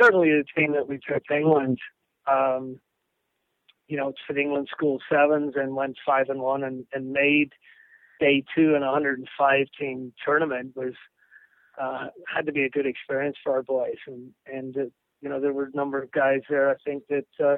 [0.00, 1.78] certainly the team that we took England,
[2.30, 2.78] um,
[3.88, 7.52] you know, it's for England school sevens and went five and one and, and made
[8.22, 10.94] day two in a 105 team tournament was
[11.80, 13.96] uh, had to be a good experience for our boys.
[14.06, 14.80] And and uh,
[15.20, 16.70] you know there were a number of guys there.
[16.70, 17.56] I think that uh,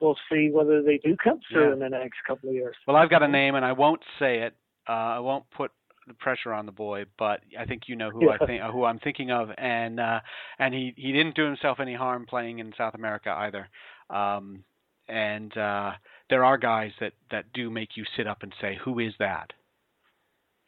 [0.00, 1.72] we'll see whether they do come through yeah.
[1.74, 2.76] in the next couple of years.
[2.86, 4.54] Well, I've got a name, and I won't say it.
[4.88, 5.70] Uh, I won't put
[6.08, 8.36] the pressure on the boy, but I think you know who yeah.
[8.40, 10.20] I think who I'm thinking of, and uh,
[10.58, 13.68] and he he didn't do himself any harm playing in South America either.
[14.10, 14.64] Um,
[15.08, 15.92] and uh,
[16.30, 19.52] there are guys that that do make you sit up and say, "Who is that?"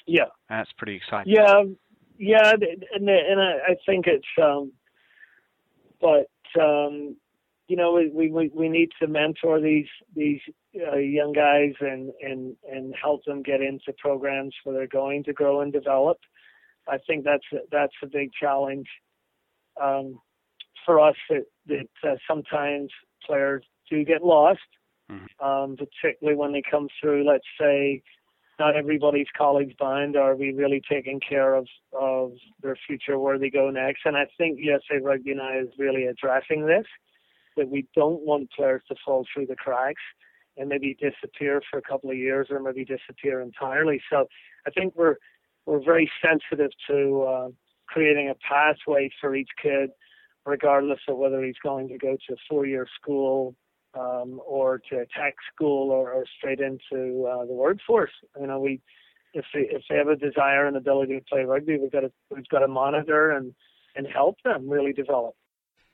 [0.07, 1.33] Yeah, that's pretty exciting.
[1.33, 1.63] Yeah,
[2.19, 2.53] yeah,
[2.95, 4.73] and and I think it's um,
[6.01, 6.29] but
[6.61, 7.17] um,
[7.69, 10.41] you know, we we we need to mentor these these
[10.93, 15.33] uh, young guys and and and help them get into programs where they're going to
[15.33, 16.19] grow and develop.
[16.89, 18.87] I think that's that's a big challenge
[19.83, 20.21] um,
[20.85, 21.17] for us.
[21.31, 22.91] That that uh, sometimes
[23.27, 24.61] players do get lost,
[25.11, 25.45] mm-hmm.
[25.47, 27.27] um, particularly when they come through.
[27.27, 28.03] Let's say
[28.59, 30.17] not everybody's college bound.
[30.17, 34.03] Are we really taking care of of their future where they go next?
[34.05, 36.87] And I think USA Rugby now is really addressing this
[37.57, 40.03] that we don't want players to fall through the cracks
[40.57, 44.01] and maybe disappear for a couple of years or maybe disappear entirely.
[44.11, 44.27] So
[44.67, 45.17] I think we're
[45.67, 47.49] we're very sensitive to uh,
[47.87, 49.91] creating a pathway for each kid,
[50.45, 53.55] regardless of whether he's going to go to a four-year school
[53.99, 58.13] um, or to tech school or, or straight into uh, the workforce.
[58.41, 58.81] You know, we
[59.33, 62.13] if they if they have a desire and ability to play rugby, we've got to
[62.31, 63.55] we've got to monitor and
[63.97, 65.35] and help them really develop.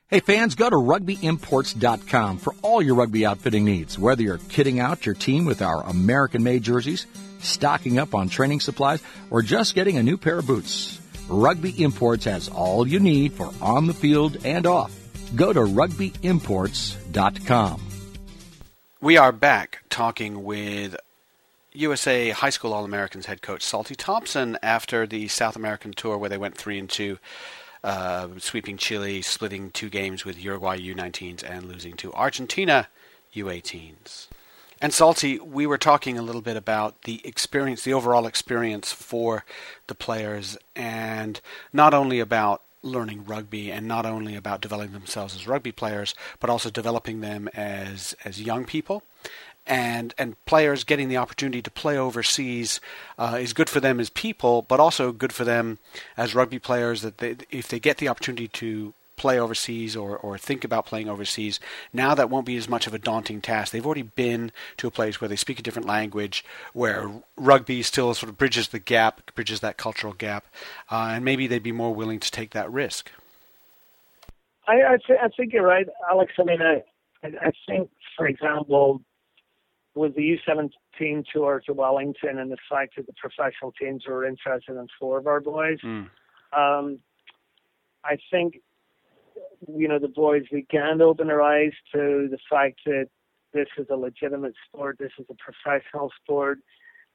[0.09, 3.97] Hey fans, go to rugbyimports.com for all your rugby outfitting needs.
[3.97, 7.07] Whether you're kitting out your team with our American made jerseys,
[7.39, 12.25] stocking up on training supplies, or just getting a new pair of boots, Rugby Imports
[12.25, 14.93] has all you need for on the field and off.
[15.37, 17.90] Go to rugbyimports.com.
[19.03, 20.95] We are back talking with
[21.73, 26.29] USA High School All Americans head coach Salty Thompson after the South American tour where
[26.29, 27.19] they went 3 and 2
[27.83, 32.89] uh, sweeping Chile, splitting two games with Uruguay U19s, and losing to Argentina
[33.35, 34.27] U18s.
[34.83, 39.47] And Salty, we were talking a little bit about the experience, the overall experience for
[39.87, 41.41] the players, and
[41.73, 46.51] not only about learning rugby and not only about developing themselves as rugby players, but
[46.51, 49.03] also developing them as as young people
[49.67, 52.81] and and players getting the opportunity to play overseas
[53.19, 55.79] uh, is good for them as people, but also good for them
[56.17, 57.03] as rugby players.
[57.03, 61.07] That they, if they get the opportunity to play overseas or, or think about playing
[61.07, 61.61] overseas,
[61.93, 63.71] now that won't be as much of a daunting task.
[63.71, 68.15] They've already been to a place where they speak a different language, where rugby still
[68.15, 70.47] sort of bridges the gap, bridges that cultural gap,
[70.91, 73.11] uh, and maybe they'd be more willing to take that risk.
[74.67, 76.33] I, I, th- I think you're right, Alex.
[76.39, 76.83] I mean, I,
[77.23, 79.03] I think, for example,
[79.95, 84.77] with the U17 tour to Wellington and the fact that the professional teams were interested
[84.77, 86.09] in four of our boys, mm.
[86.57, 87.01] um,
[88.03, 88.63] I think,
[89.69, 93.09] you know, the boys began to open their eyes to the fact that
[93.53, 96.59] this is a legitimate sport, this is a professional sport.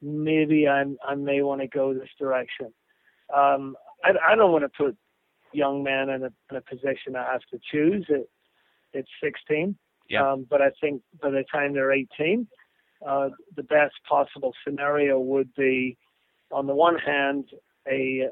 [0.01, 2.67] Maybe I'm, I may want to go this direction.
[3.35, 4.97] Um, I, I don't want to put
[5.53, 9.75] young men in a, in a position that have to choose at, at 16.
[10.09, 10.31] Yeah.
[10.31, 12.47] Um, but I think by the time they're 18,
[13.07, 15.97] uh, the best possible scenario would be,
[16.51, 17.45] on the one hand,
[17.87, 18.27] a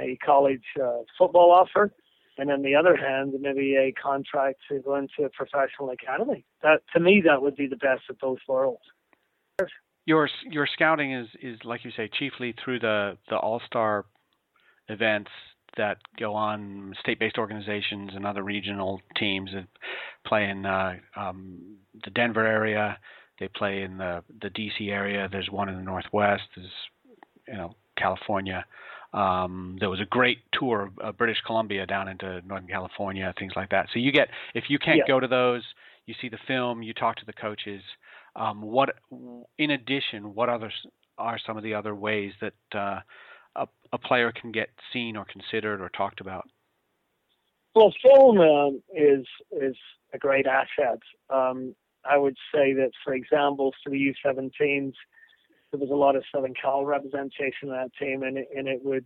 [0.00, 1.92] a college uh, football offer,
[2.38, 6.44] and on the other hand, maybe a contract to go into a professional academy.
[6.62, 8.82] That to me, that would be the best of both worlds.
[10.04, 14.04] Your your scouting is is like you say, chiefly through the the All Star
[14.88, 15.30] events
[15.76, 19.66] that go on state-based organizations and other regional teams that
[20.26, 22.98] play in uh, um, the Denver area.
[23.38, 25.28] They play in the the DC area.
[25.30, 26.44] There's one in the Northwest.
[26.56, 26.70] There's
[27.48, 28.64] you know California.
[29.12, 33.70] Um, there was a great tour of British Columbia down into Northern California, things like
[33.70, 33.86] that.
[33.92, 35.04] So you get if you can't yeah.
[35.08, 35.62] go to those,
[36.06, 37.82] you see the film, you talk to the coaches.
[38.34, 38.90] Um, what,
[39.58, 40.74] in addition, what others
[41.18, 43.00] are some of the other ways that uh,
[43.56, 46.48] a, a player can get seen or considered or talked about?
[47.74, 49.76] Well, film um, is is
[50.14, 50.98] a great asset.
[51.28, 51.74] Um,
[52.08, 54.92] I would say that, for example, for the U17s,
[55.70, 58.80] there was a lot of Southern Cal representation in that team, and it, and it
[58.84, 59.04] would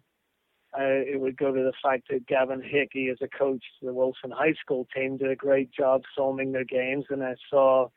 [0.79, 3.95] uh, it would go to the fact that Gavin Hickey, as a coach to the
[3.95, 7.89] Wilson High School team, did a great job filming their games, and I saw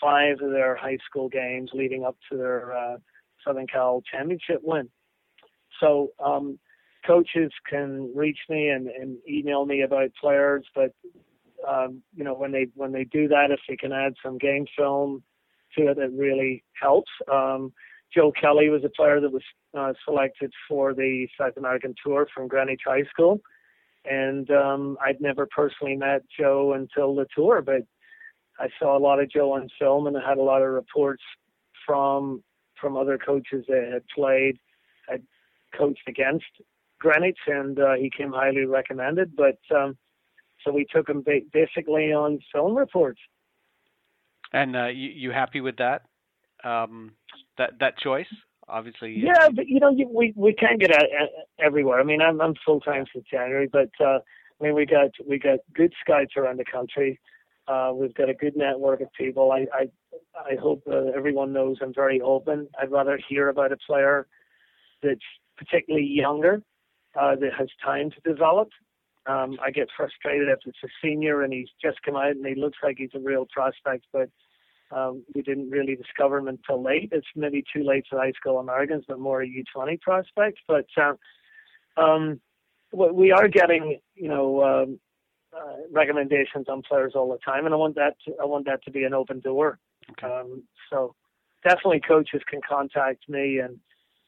[0.00, 2.96] five of their high school games leading up to their uh,
[3.44, 4.90] Southern Cal championship win.
[5.80, 6.58] So um,
[7.06, 10.92] coaches can reach me and, and email me about players, but
[11.66, 14.66] um, you know when they when they do that, if they can add some game
[14.76, 15.22] film
[15.78, 17.10] to it, it really helps.
[17.32, 17.72] Um,
[18.14, 19.42] Joe Kelly was a player that was
[19.76, 23.40] uh, selected for the South American tour from Greenwich High School,
[24.04, 27.82] and um, I'd never personally met Joe until the tour, but
[28.58, 31.22] I saw a lot of Joe on film, and I had a lot of reports
[31.86, 32.42] from
[32.80, 34.58] from other coaches that had played,
[35.08, 35.22] had
[35.76, 36.44] coached against
[36.98, 39.36] Greenwich, and uh, he came highly recommended.
[39.36, 39.96] But um,
[40.64, 43.20] so we took him ba- basically on film reports.
[44.52, 46.02] And uh, you, you happy with that?
[46.64, 47.12] Um,
[47.58, 48.26] that that choice,
[48.68, 49.14] obviously.
[49.18, 51.06] Yeah, but you know, you, we we can't get out
[51.58, 52.00] everywhere.
[52.00, 55.38] I mean, I'm I'm full time since January, but uh, I mean, we got we
[55.38, 57.20] got good scouts around the country.
[57.68, 59.52] Uh, we've got a good network of people.
[59.52, 59.88] I I
[60.34, 62.68] I hope uh, everyone knows I'm very open.
[62.80, 64.26] I'd rather hear about a player
[65.02, 65.20] that's
[65.56, 66.62] particularly younger
[67.20, 68.68] uh, that has time to develop.
[69.26, 72.54] Um, I get frustrated if it's a senior and he's just come out and he
[72.56, 74.28] looks like he's a real prospect, but
[74.94, 77.08] um, we didn't really discover him until late.
[77.12, 80.58] It's maybe too late for high school Americans, but more a U20 prospect.
[80.68, 81.14] But uh,
[82.00, 82.40] um,
[82.92, 85.00] we are getting, you know, um,
[85.56, 88.16] uh, recommendations on players all the time, and I want that.
[88.26, 89.78] To, I want that to be an open door.
[90.12, 90.26] Okay.
[90.26, 91.14] Um, so
[91.62, 93.78] definitely, coaches can contact me, and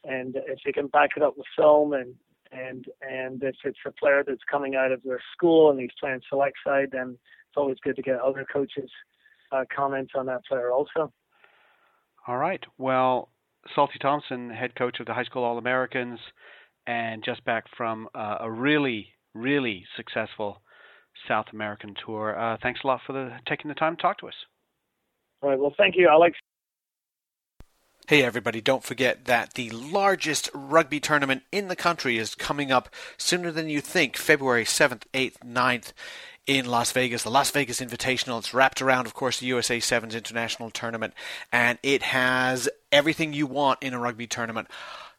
[0.03, 2.13] and if they can back it up with film and
[2.51, 6.21] and and if it's a player that's coming out of their school and he's playing
[6.29, 7.17] select side, then
[7.49, 8.91] it's always good to get other coaches'
[9.73, 11.11] comments on that player also.
[12.27, 12.63] All right.
[12.77, 13.29] Well,
[13.73, 16.19] Salty Thompson, head coach of the high school All Americans,
[16.87, 20.61] and just back from uh, a really, really successful
[21.27, 22.37] South American tour.
[22.37, 24.33] Uh, thanks a lot for the, taking the time to talk to us.
[25.41, 25.59] All right.
[25.59, 26.37] Well, thank you, Alex.
[28.07, 32.87] Hey everybody, don't forget that the largest rugby tournament in the country is coming up
[33.17, 35.91] sooner than you think, February 7th, 8th, 9th
[36.47, 38.39] in Las Vegas, the Las Vegas Invitational.
[38.39, 41.13] It's wrapped around, of course, the USA Sevens International Tournament,
[41.51, 44.67] and it has everything you want in a rugby tournament.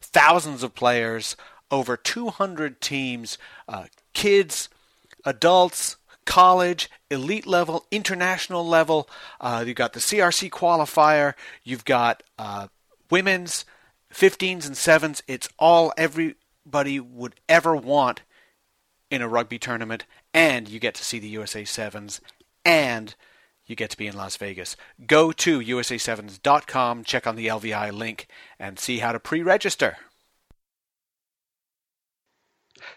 [0.01, 1.35] Thousands of players,
[1.69, 3.37] over 200 teams,
[3.67, 4.69] uh, kids,
[5.25, 9.09] adults, college, elite level, international level.
[9.41, 11.33] Uh, you've got the CRC qualifier.
[11.63, 12.67] You've got uh,
[13.09, 13.65] women's
[14.13, 15.21] 15s and 7s.
[15.27, 18.21] It's all everybody would ever want
[19.09, 20.05] in a rugby tournament,
[20.37, 22.19] and you get to see the USA 7s,
[22.63, 23.15] and
[23.65, 24.75] you get to be in Las Vegas.
[25.07, 28.27] Go to USA7s.com, check on the LVI link,
[28.59, 29.97] and see how to pre register.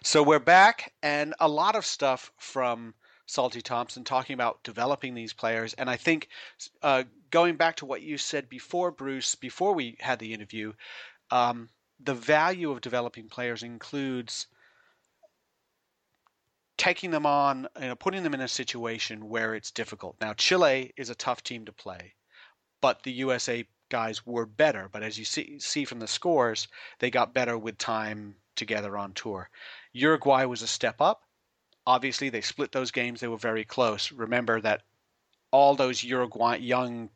[0.04, 2.92] So we're back, and a lot of stuff from
[3.24, 5.72] Salty Thompson, talking about developing these players.
[5.72, 6.28] And I think
[6.82, 10.74] uh, going back to what you said before, Bruce, before we had the interview,
[11.30, 11.70] um,
[12.00, 14.46] the value of developing players includes
[16.80, 20.16] taking them on, you know, putting them in a situation where it's difficult.
[20.18, 22.14] Now, Chile is a tough team to play,
[22.80, 24.88] but the USA guys were better.
[24.90, 26.68] But as you see see from the scores,
[26.98, 29.50] they got better with time together on tour.
[29.92, 31.20] Uruguay was a step up.
[31.86, 33.20] Obviously, they split those games.
[33.20, 34.10] They were very close.
[34.10, 34.80] Remember that
[35.50, 37.10] all those Uruguay young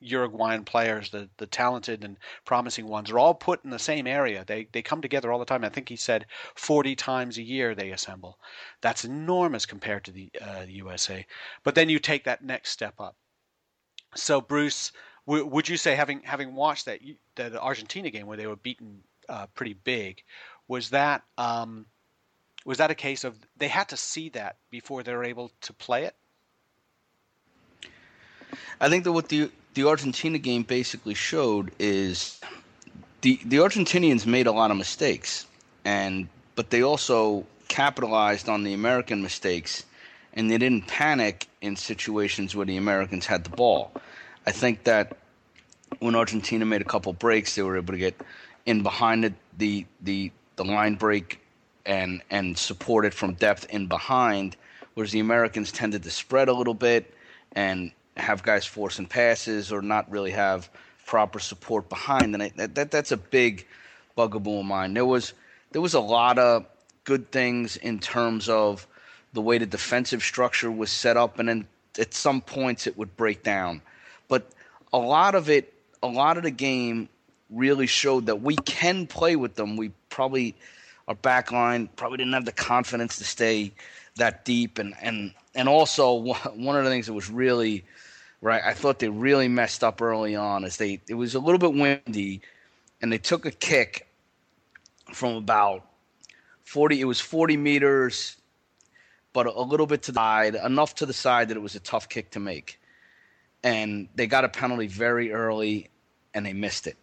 [0.00, 4.44] Uruguayan players, the the talented and promising ones, are all put in the same area.
[4.44, 5.64] They they come together all the time.
[5.64, 8.38] I think he said 40 times a year they assemble.
[8.80, 11.26] That's enormous compared to the, uh, USA.
[11.62, 13.16] But then you take that next step up.
[14.14, 14.92] So Bruce,
[15.26, 17.00] w- would you say having having watched that
[17.34, 20.22] the Argentina game where they were beaten uh, pretty big,
[20.66, 21.86] was that um,
[22.64, 25.72] was that a case of they had to see that before they were able to
[25.72, 26.16] play it?
[28.80, 32.40] I think that what the the Argentina game basically showed is
[33.20, 35.46] the the Argentinians made a lot of mistakes,
[35.84, 39.84] and but they also capitalized on the American mistakes,
[40.34, 43.92] and they didn't panic in situations where the Americans had the ball.
[44.46, 45.16] I think that
[45.98, 48.20] when Argentina made a couple breaks, they were able to get
[48.66, 51.40] in behind the the the, the line break
[51.86, 54.56] and and support it from depth in behind,
[54.94, 57.14] whereas the Americans tended to spread a little bit
[57.52, 60.68] and have guys forcing passes or not really have
[61.06, 62.34] proper support behind.
[62.34, 63.66] And I, that, that that's a big
[64.16, 64.94] bugaboo of mine.
[64.94, 65.32] There was
[65.72, 66.66] there was a lot of
[67.04, 68.86] good things in terms of
[69.32, 71.66] the way the defensive structure was set up, and then
[71.98, 73.82] at some points it would break down.
[74.28, 74.50] But
[74.92, 77.08] a lot of it, a lot of the game
[77.50, 79.76] really showed that we can play with them.
[79.76, 80.54] We probably
[81.08, 83.72] our back line probably didn't have the confidence to stay
[84.16, 87.84] that deep, and and and also one of the things that was really
[88.40, 88.62] right?
[88.64, 91.74] I thought they really messed up early on as they it was a little bit
[91.74, 92.40] windy,
[93.00, 94.08] and they took a kick
[95.12, 95.86] from about
[96.64, 97.00] forty.
[97.00, 98.36] It was forty meters,
[99.32, 101.80] but a little bit to the side, enough to the side that it was a
[101.80, 102.80] tough kick to make,
[103.62, 105.88] and they got a penalty very early,
[106.34, 106.96] and they missed it,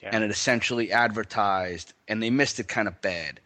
[0.00, 0.10] yeah.
[0.12, 3.40] and it essentially advertised, and they missed it kind of bad.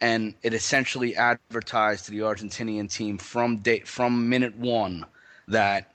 [0.00, 5.06] And it essentially advertised to the Argentinian team from day, from minute one
[5.46, 5.91] that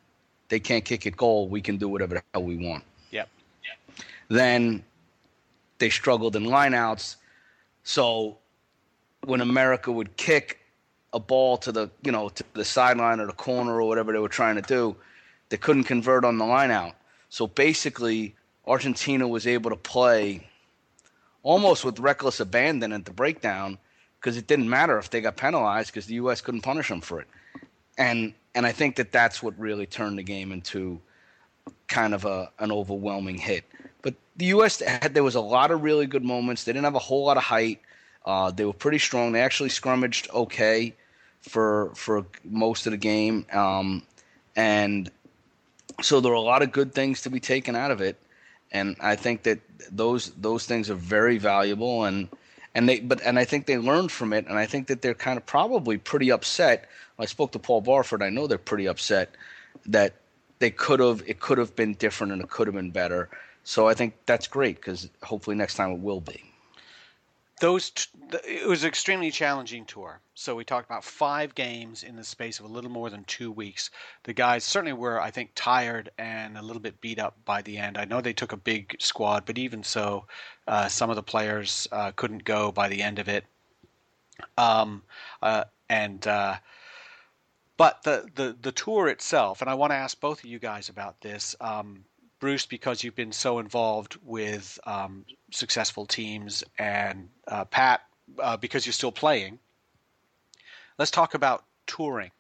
[0.50, 1.48] they can't kick it goal.
[1.48, 2.84] We can do whatever the hell we want.
[3.12, 3.30] Yep.
[3.64, 4.06] yep.
[4.30, 4.84] Then
[5.80, 7.16] they struggled in lineouts.
[7.84, 8.38] So
[9.26, 10.60] when America would kick
[11.14, 14.20] a ball to the you know to the sideline or the corner or whatever they
[14.20, 14.96] were trying to do,
[15.50, 16.94] they couldn't convert on the lineout.
[17.30, 18.36] So basically,
[18.66, 20.48] Argentina was able to play
[21.44, 23.78] almost with reckless abandon at the breakdown
[24.20, 26.42] because it didn't matter if they got penalized because the U.S.
[26.42, 27.28] couldn't punish them for it.
[27.98, 31.00] And and I think that that's what really turned the game into
[31.86, 33.64] kind of a an overwhelming hit.
[34.02, 34.80] But the U.S.
[34.80, 36.64] had there was a lot of really good moments.
[36.64, 37.80] They didn't have a whole lot of height.
[38.26, 39.32] Uh, they were pretty strong.
[39.32, 40.96] They actually scrummaged okay
[41.42, 44.02] for for most of the game, um,
[44.56, 45.12] and
[46.02, 48.18] so there were a lot of good things to be taken out of it.
[48.72, 49.60] And I think that
[49.92, 52.28] those those things are very valuable, and
[52.74, 55.14] and they but and I think they learned from it, and I think that they're
[55.14, 56.90] kind of probably pretty upset
[57.20, 58.22] I spoke to Paul Barford.
[58.22, 59.32] I know they're pretty upset
[59.86, 60.14] that
[60.60, 63.30] they could have it could have been different and it could have been better.
[63.64, 66.44] So I think that's great because hopefully next time it will be.
[67.60, 68.06] Those t-
[68.46, 70.22] it was an extremely challenging tour.
[70.36, 73.52] So we talked about five games in the space of a little more than two
[73.52, 73.90] weeks.
[74.24, 77.80] The guys certainly were, I think, tired and a little bit beat up by the
[77.80, 77.98] end.
[77.98, 80.28] I know they took a big squad, but even so,
[80.68, 83.44] uh, some of the players uh, couldn't go by the end of it.
[84.58, 85.02] Um,
[85.42, 86.58] uh, and uh,
[87.78, 90.90] but the, the, the tour itself, and I want to ask both of you guys
[90.90, 91.56] about this.
[91.62, 92.04] Um,
[92.40, 98.02] Bruce, because you've been so involved with um, successful teams, and uh, Pat,
[98.40, 99.58] uh, because you're still playing.
[100.98, 102.32] Let's talk about touring.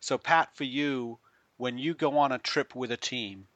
[0.00, 1.18] So, Pat, for you,
[1.56, 3.46] when you go on a trip with a team,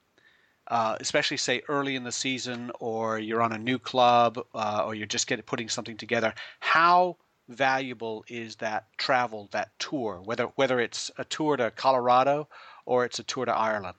[0.68, 4.94] uh, especially say early in the season, or you're on a new club, uh, or
[4.94, 7.16] you're just getting putting something together, how
[7.48, 12.48] valuable is that travel, that tour, whether whether it's a tour to Colorado
[12.86, 13.96] or it's a tour to Ireland?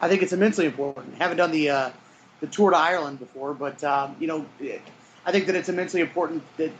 [0.00, 1.14] I think it's immensely important.
[1.16, 1.90] Haven't done the uh,
[2.40, 4.44] the tour to Ireland before, but um, you know,
[5.26, 6.72] I think that it's immensely important that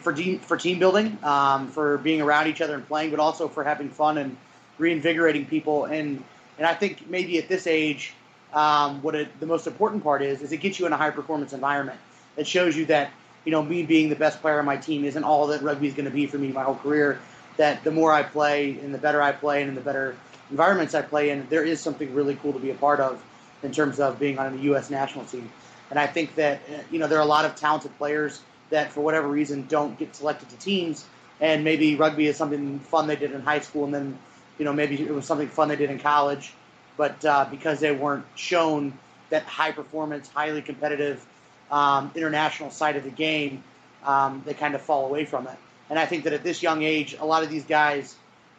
[0.00, 3.48] for team for team building, um, for being around each other and playing, but also
[3.48, 4.36] for having fun and
[4.78, 5.86] reinvigorating people.
[5.86, 6.22] And
[6.58, 8.12] and I think maybe at this age,
[8.52, 11.10] um, what it, the most important part is is it gets you in a high
[11.10, 11.98] performance environment.
[12.36, 13.10] It shows you that
[13.44, 15.94] you know, me being the best player on my team isn't all that rugby is
[15.94, 17.20] going to be for me my whole career.
[17.56, 20.16] that the more I play and the better I play and the better
[20.50, 23.22] environments I play in, there is something really cool to be a part of
[23.62, 24.90] in terms of being on the U.S.
[24.90, 25.50] national team.
[25.90, 26.60] And I think that
[26.90, 30.14] you know there are a lot of talented players that for whatever reason don't get
[30.14, 31.04] selected to teams,
[31.40, 34.18] and maybe rugby is something fun they did in high school, and then
[34.58, 36.54] you know maybe it was something fun they did in college,
[36.96, 38.92] but uh, because they weren't shown
[39.30, 41.24] that high performance, highly competitive
[41.70, 43.62] um, international side of the game,
[44.04, 45.56] um, they kind of fall away from it.
[45.88, 48.14] And I think that at this young age, a lot of these guys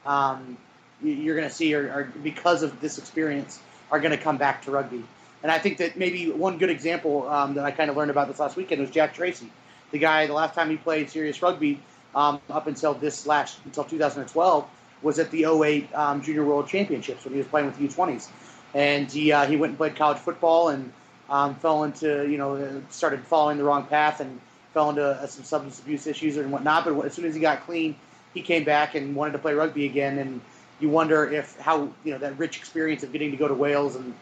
[0.05, 0.57] um,
[1.03, 3.59] you're going to see are, are, because of this experience
[3.91, 5.03] are going to come back to rugby.
[5.43, 8.27] And I think that maybe one good example um, that I kind of learned about
[8.27, 9.51] this last weekend was Jack Tracy,
[9.91, 10.27] the guy.
[10.27, 11.81] The last time he played serious rugby
[12.13, 14.67] um, up until this last until 2012
[15.01, 18.29] was at the 08 um, Junior World Championships when he was playing with the U20s,
[18.75, 20.93] and he uh, he went and played college football and
[21.29, 24.39] um, fell into you know started following the wrong path and
[24.73, 26.85] fell into uh, some substance abuse issues and whatnot.
[26.85, 27.95] But as soon as he got clean,
[28.33, 30.17] he came back and wanted to play rugby again.
[30.17, 30.41] And
[30.79, 33.95] you wonder if how you know that rich experience of getting to go to Wales
[33.95, 34.13] and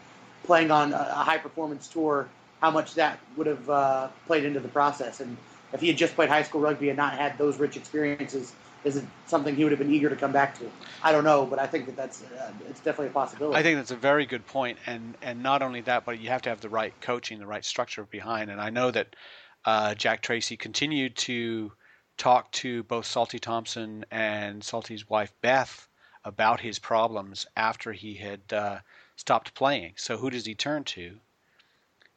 [0.44, 2.28] playing on a, high performance tour,
[2.60, 5.20] how much that would have uh, played into the process.
[5.20, 5.36] And
[5.72, 8.52] if he had just played high school rugby and not had those rich experiences,
[8.84, 10.70] is it something he would have been eager to come back to?
[11.02, 13.58] I don't know, but I think that that's uh, it's definitely a possibility.
[13.58, 16.42] I think that's a very good point, and and not only that, but you have
[16.42, 18.50] to have the right coaching, the right structure behind.
[18.50, 19.16] And I know that
[19.64, 21.72] uh, Jack Tracy continued to
[22.16, 25.88] talk to both Salty Thompson and Salty's wife Beth
[26.24, 28.78] about his problems after he had uh,
[29.16, 29.94] stopped playing.
[29.96, 31.18] So who does he turn to?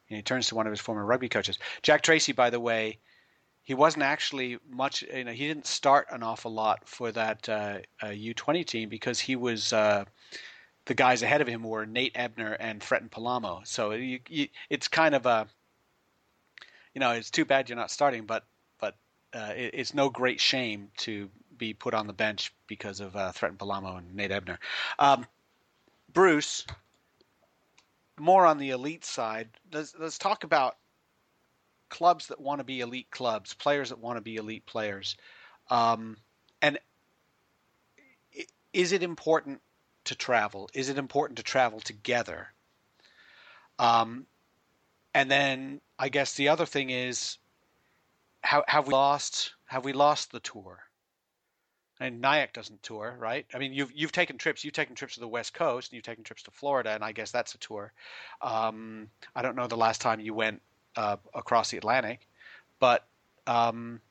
[0.10, 1.58] And he turns to one of his former rugby coaches.
[1.82, 3.00] Jack Tracy, by the way,
[3.64, 5.04] he wasn't actually much.
[5.04, 9.20] You know, he didn't start an awful lot for that uh, uh, U20 team because
[9.20, 10.06] he was uh,
[10.86, 13.66] the guys ahead of him were Nate Ebner and Thretton Palamo.
[13.66, 15.48] So you, you, it's kind of a,
[16.94, 18.46] you know, it's too bad you're not starting, but
[18.80, 18.96] but
[19.34, 23.32] uh, it, it's no great shame to be put on the bench because of uh,
[23.32, 24.60] Thretton Palamo and Nate Ebner.
[25.00, 25.26] Um,
[26.12, 26.66] Bruce,
[28.20, 29.50] more on the elite side.
[29.72, 30.78] Let's, let's talk about
[31.94, 35.16] clubs that want to be elite clubs, players that want to be elite players.
[35.70, 36.18] Um,
[36.60, 36.80] and
[38.74, 39.62] is it important
[40.06, 40.72] to travel?
[40.74, 42.48] Is it important to travel together?
[43.78, 44.26] Um,
[45.14, 47.38] and then I guess the other thing is,
[48.42, 49.54] how, have we lost?
[49.66, 50.80] Have we lost the tour?
[52.00, 53.46] and NYAC doesn't tour, right?
[53.54, 54.64] I mean, you've you've taken trips.
[54.64, 57.12] You've taken trips to the West Coast, and you've taken trips to Florida, and I
[57.14, 57.94] guess that's a tour.
[58.42, 60.62] Um, I don't know the last time you went
[60.96, 62.28] uh, across the Atlantic,
[62.80, 63.08] but
[63.48, 64.02] um,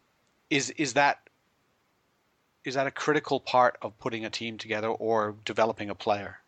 [0.51, 1.19] is is that
[2.65, 6.39] is that a critical part of putting a team together or developing a player?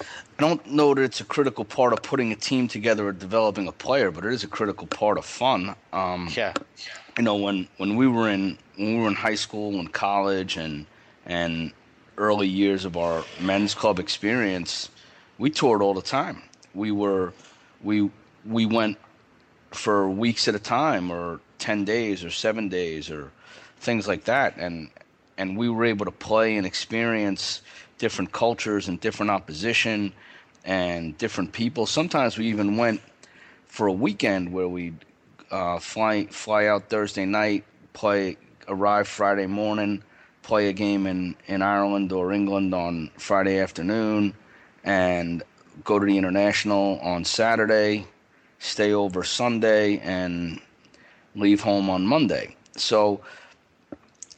[0.00, 3.68] I don't know that it's a critical part of putting a team together or developing
[3.68, 5.76] a player, but it is a critical part of fun.
[5.92, 6.52] Um, yeah.
[7.16, 10.56] You know, when, when we were in when we were in high school and college
[10.56, 10.86] and
[11.26, 11.72] and
[12.16, 14.88] early years of our men's club experience,
[15.38, 16.42] we toured all the time.
[16.74, 17.32] We were
[17.82, 18.10] we
[18.46, 18.98] we went
[19.70, 23.30] for weeks at a time or 10 days or 7 days or
[23.78, 24.90] things like that and
[25.38, 27.62] and we were able to play and experience
[27.98, 30.12] different cultures and different opposition
[30.64, 31.86] and different people.
[31.86, 33.00] Sometimes we even went
[33.66, 35.04] for a weekend where we'd
[35.50, 38.36] uh, fly fly out Thursday night, play
[38.68, 40.02] arrive Friday morning,
[40.42, 44.34] play a game in, in Ireland or England on Friday afternoon,
[44.84, 45.42] and
[45.84, 48.06] go to the international on Saturday,
[48.62, 50.60] stay over Sunday, and
[51.34, 52.56] leave home on Monday.
[52.76, 53.20] So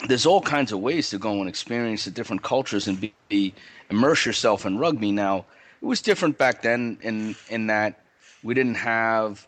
[0.09, 3.55] there's all kinds of ways to go and experience the different cultures and be, be
[3.91, 5.13] immerse yourself in rugby.
[5.13, 5.45] Now
[5.81, 8.01] it was different back then in in that
[8.43, 9.47] we didn't have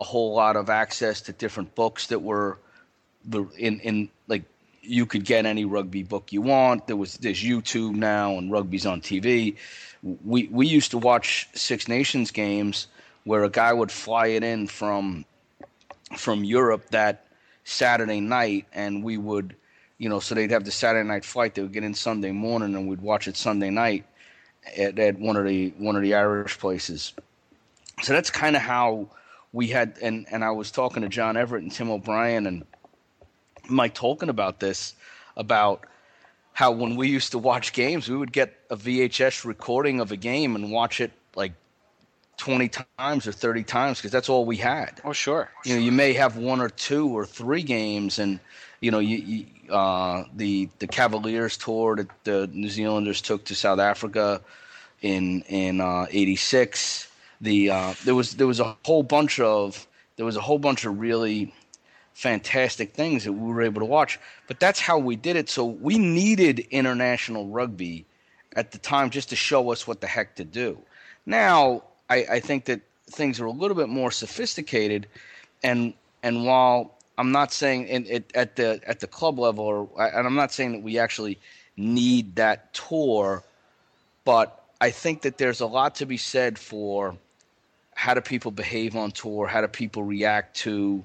[0.00, 2.58] a whole lot of access to different books that were
[3.24, 4.42] the in in like
[4.82, 6.86] you could get any rugby book you want.
[6.86, 9.56] There was there's YouTube now and rugby's on TV.
[10.02, 12.88] We we used to watch Six Nations games
[13.30, 15.24] where a guy would fly it in from
[16.16, 17.28] from Europe that
[17.62, 19.54] Saturday night, and we would,
[19.98, 21.54] you know, so they'd have the Saturday night flight.
[21.54, 24.04] They would get in Sunday morning, and we'd watch it Sunday night
[24.76, 27.12] at, at one of the one of the Irish places.
[28.02, 29.06] So that's kind of how
[29.52, 29.96] we had.
[30.02, 32.64] And and I was talking to John Everett and Tim O'Brien and
[33.68, 34.96] Mike Tolkin about this
[35.36, 35.86] about
[36.52, 40.16] how when we used to watch games, we would get a VHS recording of a
[40.16, 41.52] game and watch it like
[42.40, 45.00] 20 times or 30 times because that's all we had.
[45.04, 45.50] Oh, sure.
[45.64, 48.40] You know, you may have one or two or three games, and
[48.80, 53.54] you know, you, you uh, the the Cavaliers tour that the New Zealanders took to
[53.54, 54.40] South Africa
[55.02, 57.04] in in '86.
[57.04, 57.06] Uh,
[57.42, 59.86] the uh, there was there was a whole bunch of
[60.16, 61.52] there was a whole bunch of really
[62.14, 64.18] fantastic things that we were able to watch.
[64.48, 65.48] But that's how we did it.
[65.48, 68.06] So we needed international rugby
[68.56, 70.78] at the time just to show us what the heck to do.
[71.26, 75.06] Now I, I think that things are a little bit more sophisticated,
[75.62, 79.88] and and while I'm not saying in, it, at the at the club level, or
[79.98, 81.38] and I'm not saying that we actually
[81.76, 83.44] need that tour,
[84.24, 87.16] but I think that there's a lot to be said for
[87.94, 91.04] how do people behave on tour, how do people react to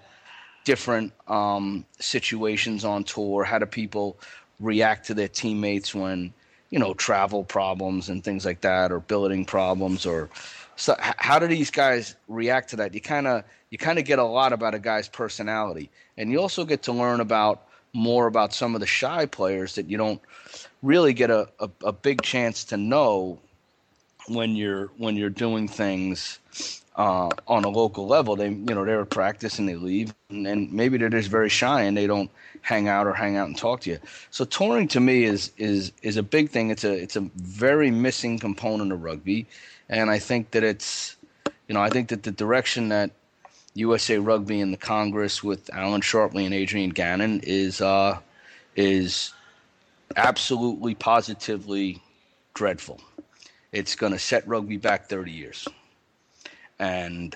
[0.64, 4.18] different um, situations on tour, how do people
[4.60, 6.34] react to their teammates when
[6.72, 10.30] you know travel problems and things like that, or billeting problems, or
[10.76, 12.94] so how do these guys react to that?
[12.94, 16.40] You kind of you kind of get a lot about a guy's personality, and you
[16.40, 20.22] also get to learn about more about some of the shy players that you don't
[20.84, 23.40] really get a, a, a big chance to know
[24.28, 26.40] when you're when you're doing things
[26.96, 28.36] uh, on a local level.
[28.36, 31.50] They you know they're at practice and they leave, and, and, maybe they're just very
[31.50, 34.00] shy and they don't hang out or hang out and talk to you.
[34.32, 36.72] So touring to me is is is a big thing.
[36.72, 39.46] It's a it's a very missing component of rugby
[39.90, 41.16] and I think that it's,
[41.68, 43.12] you know, I think that the direction that
[43.76, 48.20] USA Rugby and the Congress with Alan Sharpley and Adrian Gannon is uh,
[48.76, 49.34] is
[50.16, 52.02] absolutely positively
[52.54, 53.02] dreadful.
[53.76, 55.68] It's going to set rugby back 30 years,
[56.80, 57.36] and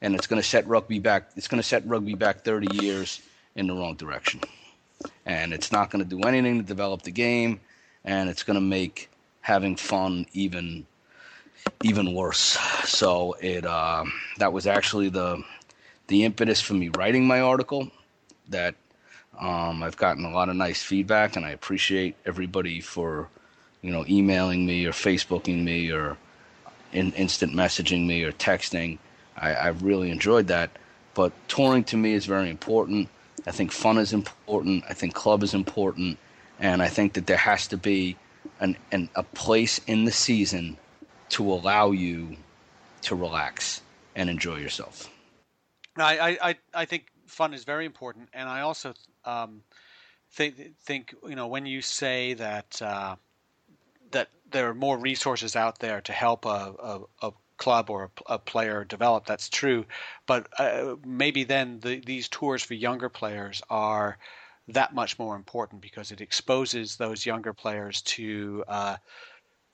[0.00, 1.28] and it's going to set rugby back.
[1.36, 3.20] It's going to set rugby back 30 years
[3.54, 4.40] in the wrong direction,
[5.26, 7.60] and it's not going to do anything to develop the game,
[8.02, 9.10] and it's going to make
[9.42, 10.86] having fun even
[11.82, 12.56] even worse.
[12.86, 14.06] So it uh,
[14.38, 15.44] that was actually the
[16.06, 17.90] the impetus for me writing my article.
[18.48, 18.74] That
[19.38, 23.28] um, I've gotten a lot of nice feedback, and I appreciate everybody for
[23.84, 26.16] you know emailing me or Facebooking me or
[26.92, 28.98] in, instant messaging me or texting.
[29.36, 30.70] I, I've really enjoyed that.
[31.12, 33.08] But touring to me is very important.
[33.46, 34.84] I think fun is important.
[34.88, 36.18] I think club is important,
[36.58, 38.16] and I think that there has to be
[38.58, 40.78] an, an a place in the season
[41.30, 42.36] to allow you
[43.02, 43.82] to relax
[44.16, 45.10] and enjoy yourself.
[45.96, 48.94] I, I, I think fun is very important, and I also
[49.26, 49.62] um,
[50.30, 53.16] think think you know when you say that uh,
[54.54, 58.38] there are more resources out there to help a, a, a club or a, a,
[58.38, 59.26] player develop.
[59.26, 59.84] That's true,
[60.26, 64.16] but uh, maybe then the, these tours for younger players are
[64.68, 68.96] that much more important because it exposes those younger players to uh,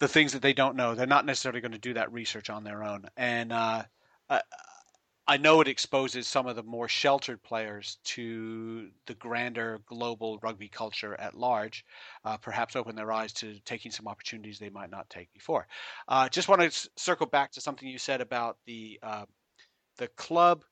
[0.01, 0.95] the things that they don't know.
[0.95, 3.05] They're not necessarily going to do that research on their own.
[3.17, 3.85] And uh,
[4.29, 4.41] I,
[5.31, 10.67] I know it exposes some of the more sheltered players to the grander global rugby
[10.67, 11.85] culture at large,
[12.25, 15.69] uh, perhaps open their eyes to taking some opportunities they might not take before.
[16.09, 19.25] Uh, just want to circle back to something you said about the uh,
[19.99, 20.65] the club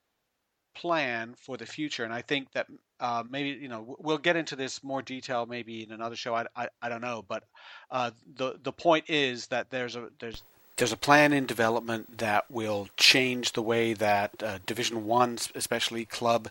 [0.75, 2.03] plan for the future.
[2.03, 2.67] And I think that
[2.99, 6.35] uh, maybe you know we'll get into this more detail maybe in another show.
[6.35, 7.45] I, I, I don't know, but
[7.93, 10.43] uh, the the point is that there's a there's
[10.79, 16.05] there's a plan in development that will change the way that uh, Division One, especially
[16.05, 16.49] club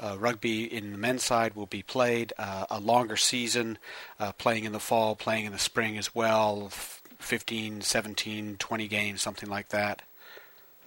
[0.00, 2.32] uh, rugby in the men's side, will be played.
[2.38, 3.76] Uh, a longer season,
[4.18, 6.70] uh, playing in the fall, playing in the spring as well.
[7.18, 10.00] 15, 17, 20 games, something like that.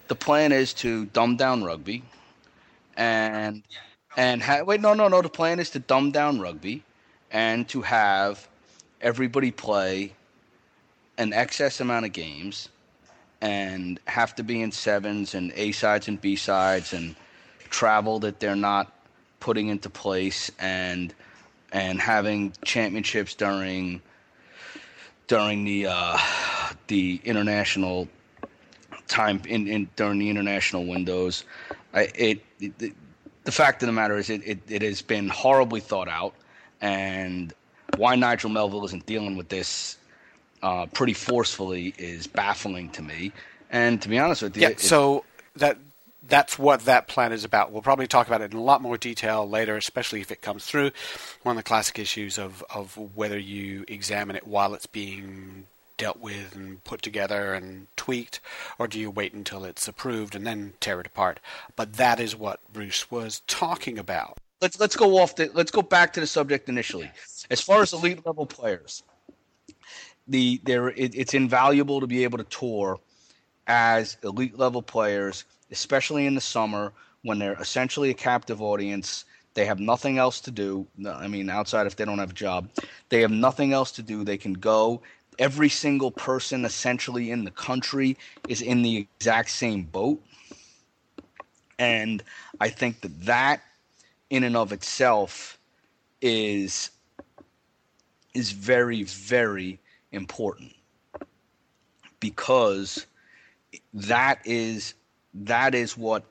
[0.08, 2.04] The plan is to dumb down rugby
[2.98, 3.62] and
[4.18, 5.22] and ha- wait, no, no, no.
[5.22, 6.84] The plan is to dumb down rugby
[7.32, 8.48] and to have
[9.00, 10.14] everybody play
[11.20, 12.70] an excess amount of games
[13.42, 17.16] and have to be in sevens and A sides and B sides and
[17.70, 18.94] travel that they're not
[19.40, 21.14] putting into place and
[21.72, 24.02] and having championships during
[25.28, 26.18] during the uh,
[26.88, 28.08] the international
[29.08, 31.46] time in, in during the international windows.
[31.94, 32.94] I, it, it,
[33.44, 36.36] the fact of the matter is, it, it, it has been horribly thought out,
[36.82, 37.54] and
[37.98, 39.98] why Nigel Melville isn't dealing with this
[40.62, 43.32] uh, pretty forcefully is baffling to me.
[43.72, 44.74] And to be honest with you, yeah.
[44.78, 45.24] so
[45.56, 45.78] that
[46.28, 47.72] that's what that plan is about.
[47.72, 50.66] We'll probably talk about it in a lot more detail later, especially if it comes
[50.66, 50.92] through.
[51.44, 55.66] One of the classic issues of of whether you examine it while it's being
[55.98, 58.40] dealt with and put together and tweaked,
[58.80, 61.40] or do you wait until it's approved and then tear it apart?
[61.76, 64.38] But that is what Bruce was talking about.
[64.62, 67.12] Let's let's go off the let's go back to the subject initially.
[67.50, 69.04] As far as elite level players,
[70.30, 73.00] the there it, it's invaluable to be able to tour
[73.68, 79.26] as elite level players, especially in the summer when they're essentially a captive audience.
[79.56, 80.88] They have nothing else to do.
[81.06, 82.70] I mean, outside if they don't have a job,
[83.10, 84.24] they have nothing else to do.
[84.24, 85.02] They can go
[85.40, 88.18] every single person essentially in the country
[88.48, 90.22] is in the exact same boat.
[91.80, 92.22] And
[92.60, 93.62] I think that that
[94.30, 95.58] in and of itself
[96.22, 96.92] is
[98.34, 99.80] is very very
[100.12, 100.74] important
[102.20, 103.06] because
[103.94, 104.94] that is
[105.34, 106.24] that is what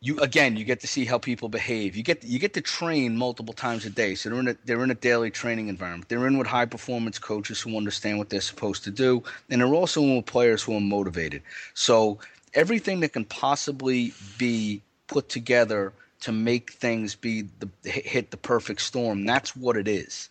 [0.00, 1.94] you again you get to see how people behave.
[1.94, 4.14] You get you get to train multiple times a day.
[4.14, 6.08] So they're in a they're in a daily training environment.
[6.08, 9.22] They're in with high performance coaches who understand what they're supposed to do.
[9.50, 11.42] And they're also in with players who are motivated.
[11.74, 12.18] So
[12.54, 18.82] everything that can possibly be put together to make things be the hit the perfect
[18.82, 20.28] storm that's what it is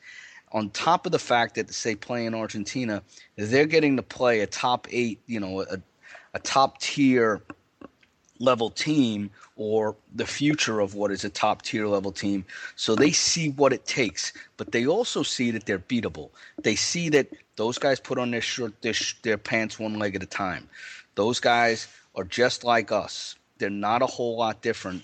[0.51, 3.01] on top of the fact that say play in Argentina
[3.35, 5.77] they're getting to play a top 8 you know a,
[6.33, 7.41] a top tier
[8.39, 12.45] level team or the future of what is a top tier level team.
[12.75, 16.29] So they see what it takes, but they also see that they're beatable.
[16.63, 17.27] They see that
[17.57, 18.93] those guys put on their shirt, their,
[19.23, 20.69] their pants one leg at a time.
[21.15, 23.35] Those guys are just like us.
[23.57, 25.03] They're not a whole lot different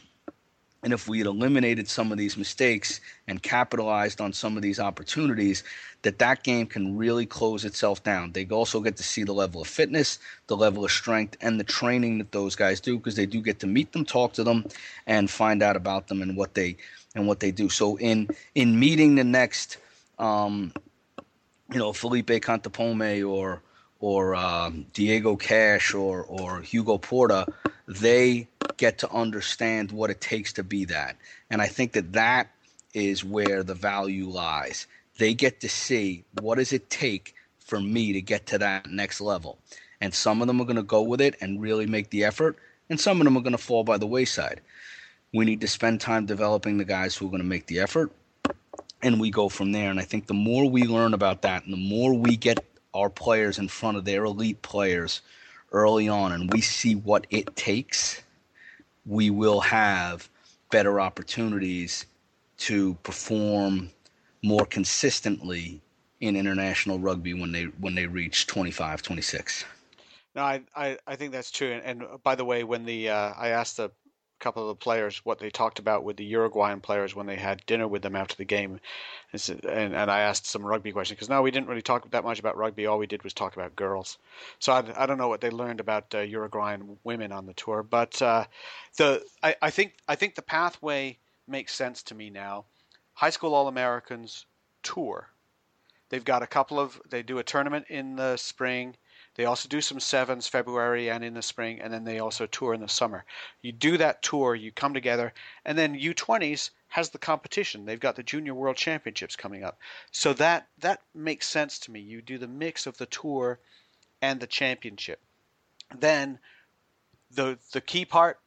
[0.86, 4.80] and if we had eliminated some of these mistakes and capitalized on some of these
[4.80, 5.64] opportunities,
[6.04, 8.32] that that game can really close itself down.
[8.34, 11.64] They also get to see the level of fitness, the level of strength, and the
[11.64, 14.64] training that those guys do because they do get to meet them, talk to them,
[15.08, 16.78] and find out about them and what they
[17.16, 17.68] and what they do.
[17.68, 19.78] So in in meeting the next,
[20.20, 20.72] um,
[21.74, 23.64] you know, Felipe Contepomi or
[24.00, 27.48] or um, Diego Cash or or Hugo Porta,
[27.88, 28.48] they
[28.78, 31.18] get to understand what it takes to be that.
[31.50, 32.50] And I think that that
[32.94, 34.88] is where the value lies.
[35.18, 39.22] They get to see what does it take for me to get to that next
[39.22, 39.58] level.
[40.02, 42.58] And some of them are going to go with it and really make the effort,
[42.90, 44.62] and some of them are going to fall by the wayside.
[45.34, 48.12] We need to spend time developing the guys who are going to make the effort,
[49.02, 49.90] and we go from there.
[49.90, 52.64] And I think the more we learn about that, and the more we get
[52.94, 55.22] our players in front of their elite players
[55.72, 58.22] early on, and we see what it takes,
[59.06, 60.30] we will have
[60.72, 62.06] better opportunities
[62.58, 63.90] to perform
[64.44, 65.82] more consistently
[66.22, 69.66] in international rugby when they when they reach 25 26
[70.36, 71.72] no i i, I think that's true.
[71.72, 73.92] And, and by the way when the uh, i asked the
[74.40, 77.66] couple of the players what they talked about with the Uruguayan players when they had
[77.66, 78.80] dinner with them after the game,
[79.32, 82.40] and and I asked some rugby questions because no, we didn't really talk that much
[82.40, 82.86] about rugby.
[82.86, 84.18] All we did was talk about girls.
[84.60, 87.84] So I, I don't know what they learned about uh, Uruguayan women on the tour,
[87.84, 88.46] but uh,
[88.98, 91.18] the I, I think I think the pathway
[91.48, 92.66] makes sense to me now.
[93.14, 94.46] High school All Americans
[94.84, 95.30] tour.
[96.10, 98.96] They've got a couple of they do a tournament in the spring
[99.36, 102.74] they also do some sevens February and in the spring, and then they also tour
[102.74, 103.26] in the summer.
[103.62, 105.34] You do that tour, you come together,
[105.66, 107.86] and then U20s has the competition.
[107.86, 109.78] They've got the Junior World Championships coming up,
[110.12, 112.00] so that that makes sense to me.
[112.00, 113.60] You do the mix of the tour
[114.22, 115.22] and the championship.
[115.94, 116.40] Then
[117.32, 118.40] the the key part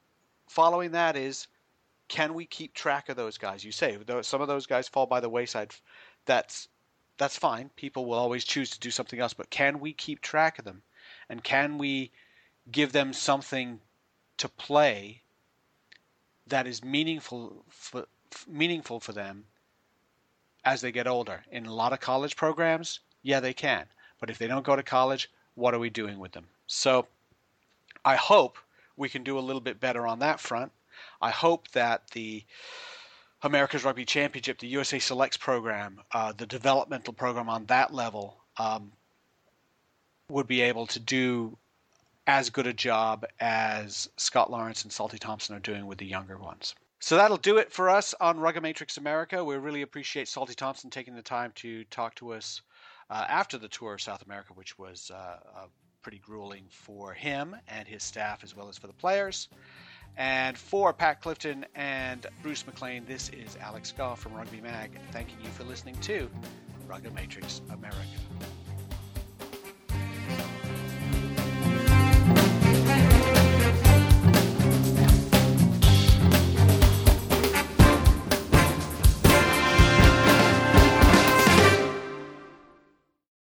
[0.49, 1.47] following that is
[2.09, 3.63] can we keep track of those guys?
[3.63, 5.75] You say some of those guys fall by the wayside.
[6.25, 6.69] That's
[7.19, 7.71] that's fine.
[7.77, 10.83] People will always choose to do something else, but can we keep track of them?
[11.29, 12.11] And can we
[12.71, 13.81] give them something
[14.39, 15.23] to play
[16.47, 18.07] that is meaningful for,
[18.47, 19.45] meaningful for them
[20.65, 21.45] as they get older?
[21.51, 23.87] In a lot of college programs, yeah, they can.
[24.21, 26.47] But if they don't go to college, what are we doing with them?
[26.67, 27.07] So
[28.05, 28.59] I hope
[28.97, 30.73] we can do a little bit better on that front.
[31.21, 32.45] I hope that the
[33.43, 38.93] America's Rugby Championship, the USA Selects program, uh, the developmental program on that level um,
[40.29, 41.57] would be able to do
[42.27, 46.37] as good a job as Scott Lawrence and Salty Thompson are doing with the younger
[46.37, 46.75] ones.
[47.01, 49.43] So that'll do it for us on Matrix America.
[49.45, 52.61] We really appreciate Salty Thompson taking the time to talk to us
[53.09, 55.67] uh, after the tour of South America, which was uh,
[56.03, 59.49] pretty grueling for him and his staff as well as for the players.
[60.19, 65.37] And for Pat Clifton and Bruce McLean, this is Alex Goff from Rugby Mag, thanking
[65.41, 66.29] you for listening to
[66.89, 67.99] Rugged Matrix America.